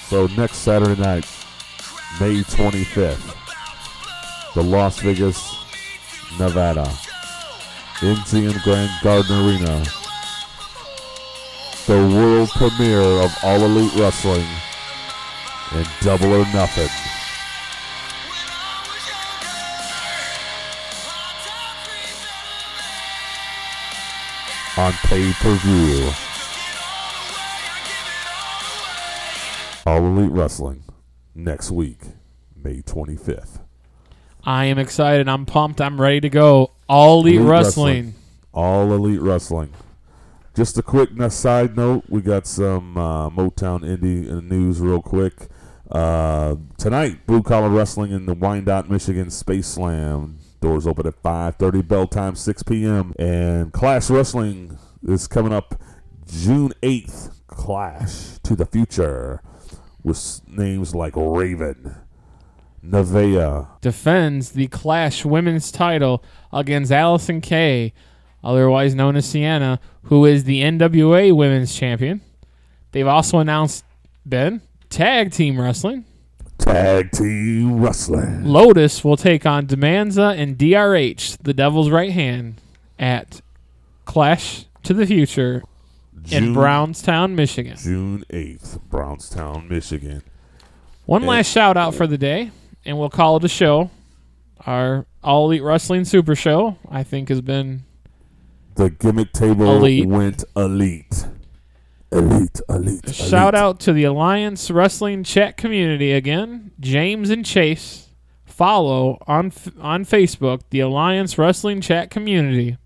[0.09, 1.25] So next Saturday night,
[2.19, 3.35] May 25th,
[4.55, 5.39] the Las Vegas,
[6.39, 6.85] Nevada,
[8.01, 9.85] MGM Grand Garden Arena,
[11.87, 14.47] the world premiere of All Elite Wrestling
[15.73, 17.00] and Double or Nothing.
[24.81, 26.11] On pay per view.
[29.85, 30.85] All Elite Wrestling
[31.35, 31.99] next week,
[32.57, 33.61] May 25th.
[34.43, 35.29] I am excited.
[35.29, 35.83] I'm pumped.
[35.83, 36.73] I'm ready to go.
[36.89, 38.05] All Elite, Elite Wrestling.
[38.07, 38.15] Wrestling.
[38.55, 39.75] All Elite Wrestling.
[40.57, 45.49] Just a quick side note: we got some uh, Motown Indie uh, news, real quick.
[45.91, 50.40] Uh, tonight, Blue Collar Wrestling in the Wyandotte, Michigan Space Slam.
[50.61, 53.15] Doors open at 5:30, bell time 6 p.m.
[53.19, 55.75] And Clash Wrestling is coming up
[56.27, 57.37] June 8th.
[57.47, 59.43] Clash to the future
[60.05, 61.97] with names like Raven,
[62.85, 67.93] Nevea, defends the Clash women's title against Allysin Kay,
[68.45, 72.21] otherwise known as Sienna, who is the NWA women's champion.
[72.93, 73.85] They've also announced,
[74.25, 76.05] Ben, tag team wrestling.
[76.61, 78.45] Tag Team Wrestling.
[78.45, 82.61] Lotus will take on Demanza and DRH, the Devil's right hand,
[82.99, 83.41] at
[84.05, 85.63] Clash to the Future
[86.31, 87.77] in Brownstown, Michigan.
[87.79, 90.23] June 8th, Brownstown, Michigan.
[91.07, 91.29] One Hey.
[91.29, 92.51] last shout out for the day,
[92.85, 93.91] and we'll call it a show.
[94.67, 97.83] Our All Elite Wrestling Super Show, I think, has been
[98.75, 100.07] The gimmick table Elite.
[100.07, 101.27] went elite.
[102.13, 103.15] Elite, elite.
[103.15, 106.73] Shout out to the Alliance Wrestling chat community again.
[106.81, 108.09] James and Chase
[108.45, 112.77] follow on f- on Facebook the Alliance Wrestling chat community.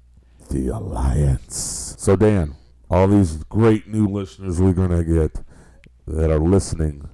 [0.50, 1.96] The Alliance.
[1.98, 2.54] So, Dan,
[2.90, 5.42] all these great new listeners we're going to get
[6.06, 7.08] that are listening,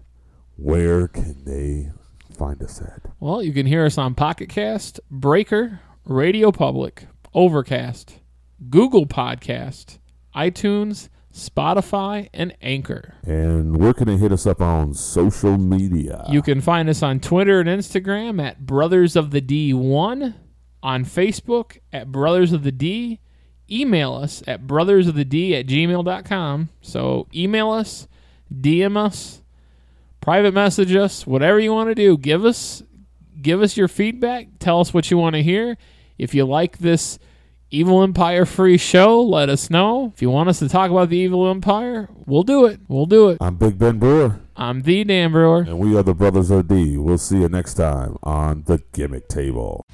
[0.57, 1.91] where can they
[2.37, 3.03] find us at?
[3.21, 8.15] Well, you can hear us on Pocket Cast, Breaker, Radio Public, Overcast,
[8.69, 9.99] Google Podcast,
[10.35, 13.15] iTunes, Spotify, and Anchor.
[13.25, 16.25] And where can they hit us up on social media?
[16.29, 20.35] You can find us on Twitter and Instagram at Brothers of the D1,
[20.83, 23.21] on Facebook at Brothers of the D.
[23.71, 26.71] Email us at Brothers of the D at gmail.com.
[26.81, 28.09] So email us,
[28.53, 29.43] DM us,
[30.21, 32.19] private message us, whatever you want to do.
[32.19, 32.83] Give us
[33.41, 34.49] give us your feedback.
[34.59, 35.77] Tell us what you want to hear.
[36.19, 37.19] If you like this
[37.73, 40.11] Evil Empire free show, let us know.
[40.13, 42.81] If you want us to talk about the Evil Empire, we'll do it.
[42.89, 43.39] We'll do it.
[43.41, 45.61] I'm Big Ben Brewer, I'm the Dan Brewer.
[45.61, 46.97] and we are the Brothers of D.
[46.97, 49.87] We'll see you next time on The Gimmick Table.